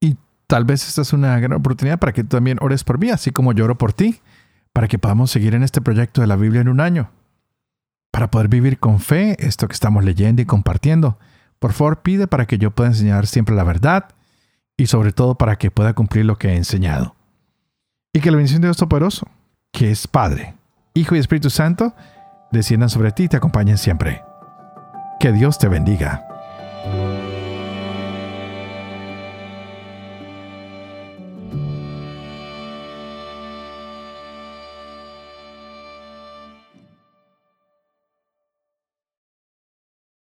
y 0.01 0.17
tal 0.47 0.65
vez 0.65 0.85
esta 0.89 1.03
es 1.03 1.13
una 1.13 1.39
gran 1.39 1.53
oportunidad 1.53 1.99
para 1.99 2.11
que 2.11 2.23
tú 2.23 2.35
también 2.35 2.57
ores 2.59 2.83
por 2.83 2.99
mí, 2.99 3.11
así 3.11 3.31
como 3.31 3.53
yo 3.53 3.63
oro 3.63 3.77
por 3.77 3.93
ti, 3.93 4.19
para 4.73 4.89
que 4.89 4.99
podamos 4.99 5.31
seguir 5.31 5.55
en 5.55 5.63
este 5.63 5.79
proyecto 5.79 6.19
de 6.19 6.27
la 6.27 6.35
Biblia 6.35 6.59
en 6.59 6.67
un 6.67 6.81
año, 6.81 7.11
para 8.11 8.31
poder 8.31 8.47
vivir 8.47 8.79
con 8.79 8.99
fe 8.99 9.35
esto 9.39 9.67
que 9.67 9.73
estamos 9.73 10.03
leyendo 10.03 10.41
y 10.41 10.45
compartiendo. 10.45 11.17
Por 11.59 11.73
favor, 11.73 12.01
pide 12.01 12.27
para 12.27 12.45
que 12.45 12.57
yo 12.57 12.71
pueda 12.71 12.89
enseñar 12.89 13.27
siempre 13.27 13.55
la 13.55 13.63
verdad 13.63 14.09
y 14.77 14.87
sobre 14.87 15.11
todo 15.11 15.35
para 15.35 15.57
que 15.57 15.71
pueda 15.71 15.93
cumplir 15.93 16.25
lo 16.25 16.37
que 16.37 16.49
he 16.49 16.55
enseñado. 16.55 17.15
Y 18.13 18.21
que 18.21 18.31
la 18.31 18.37
bendición 18.37 18.61
de 18.61 18.67
Dios 18.67 18.77
Todopoderoso, 18.77 19.27
que 19.71 19.91
es 19.91 20.07
Padre, 20.07 20.55
Hijo 20.93 21.15
y 21.15 21.19
Espíritu 21.19 21.49
Santo, 21.49 21.93
desciendan 22.51 22.89
sobre 22.89 23.11
ti 23.11 23.23
y 23.23 23.27
te 23.27 23.37
acompañen 23.37 23.77
siempre. 23.77 24.23
Que 25.19 25.31
Dios 25.31 25.59
te 25.59 25.67
bendiga. 25.67 26.28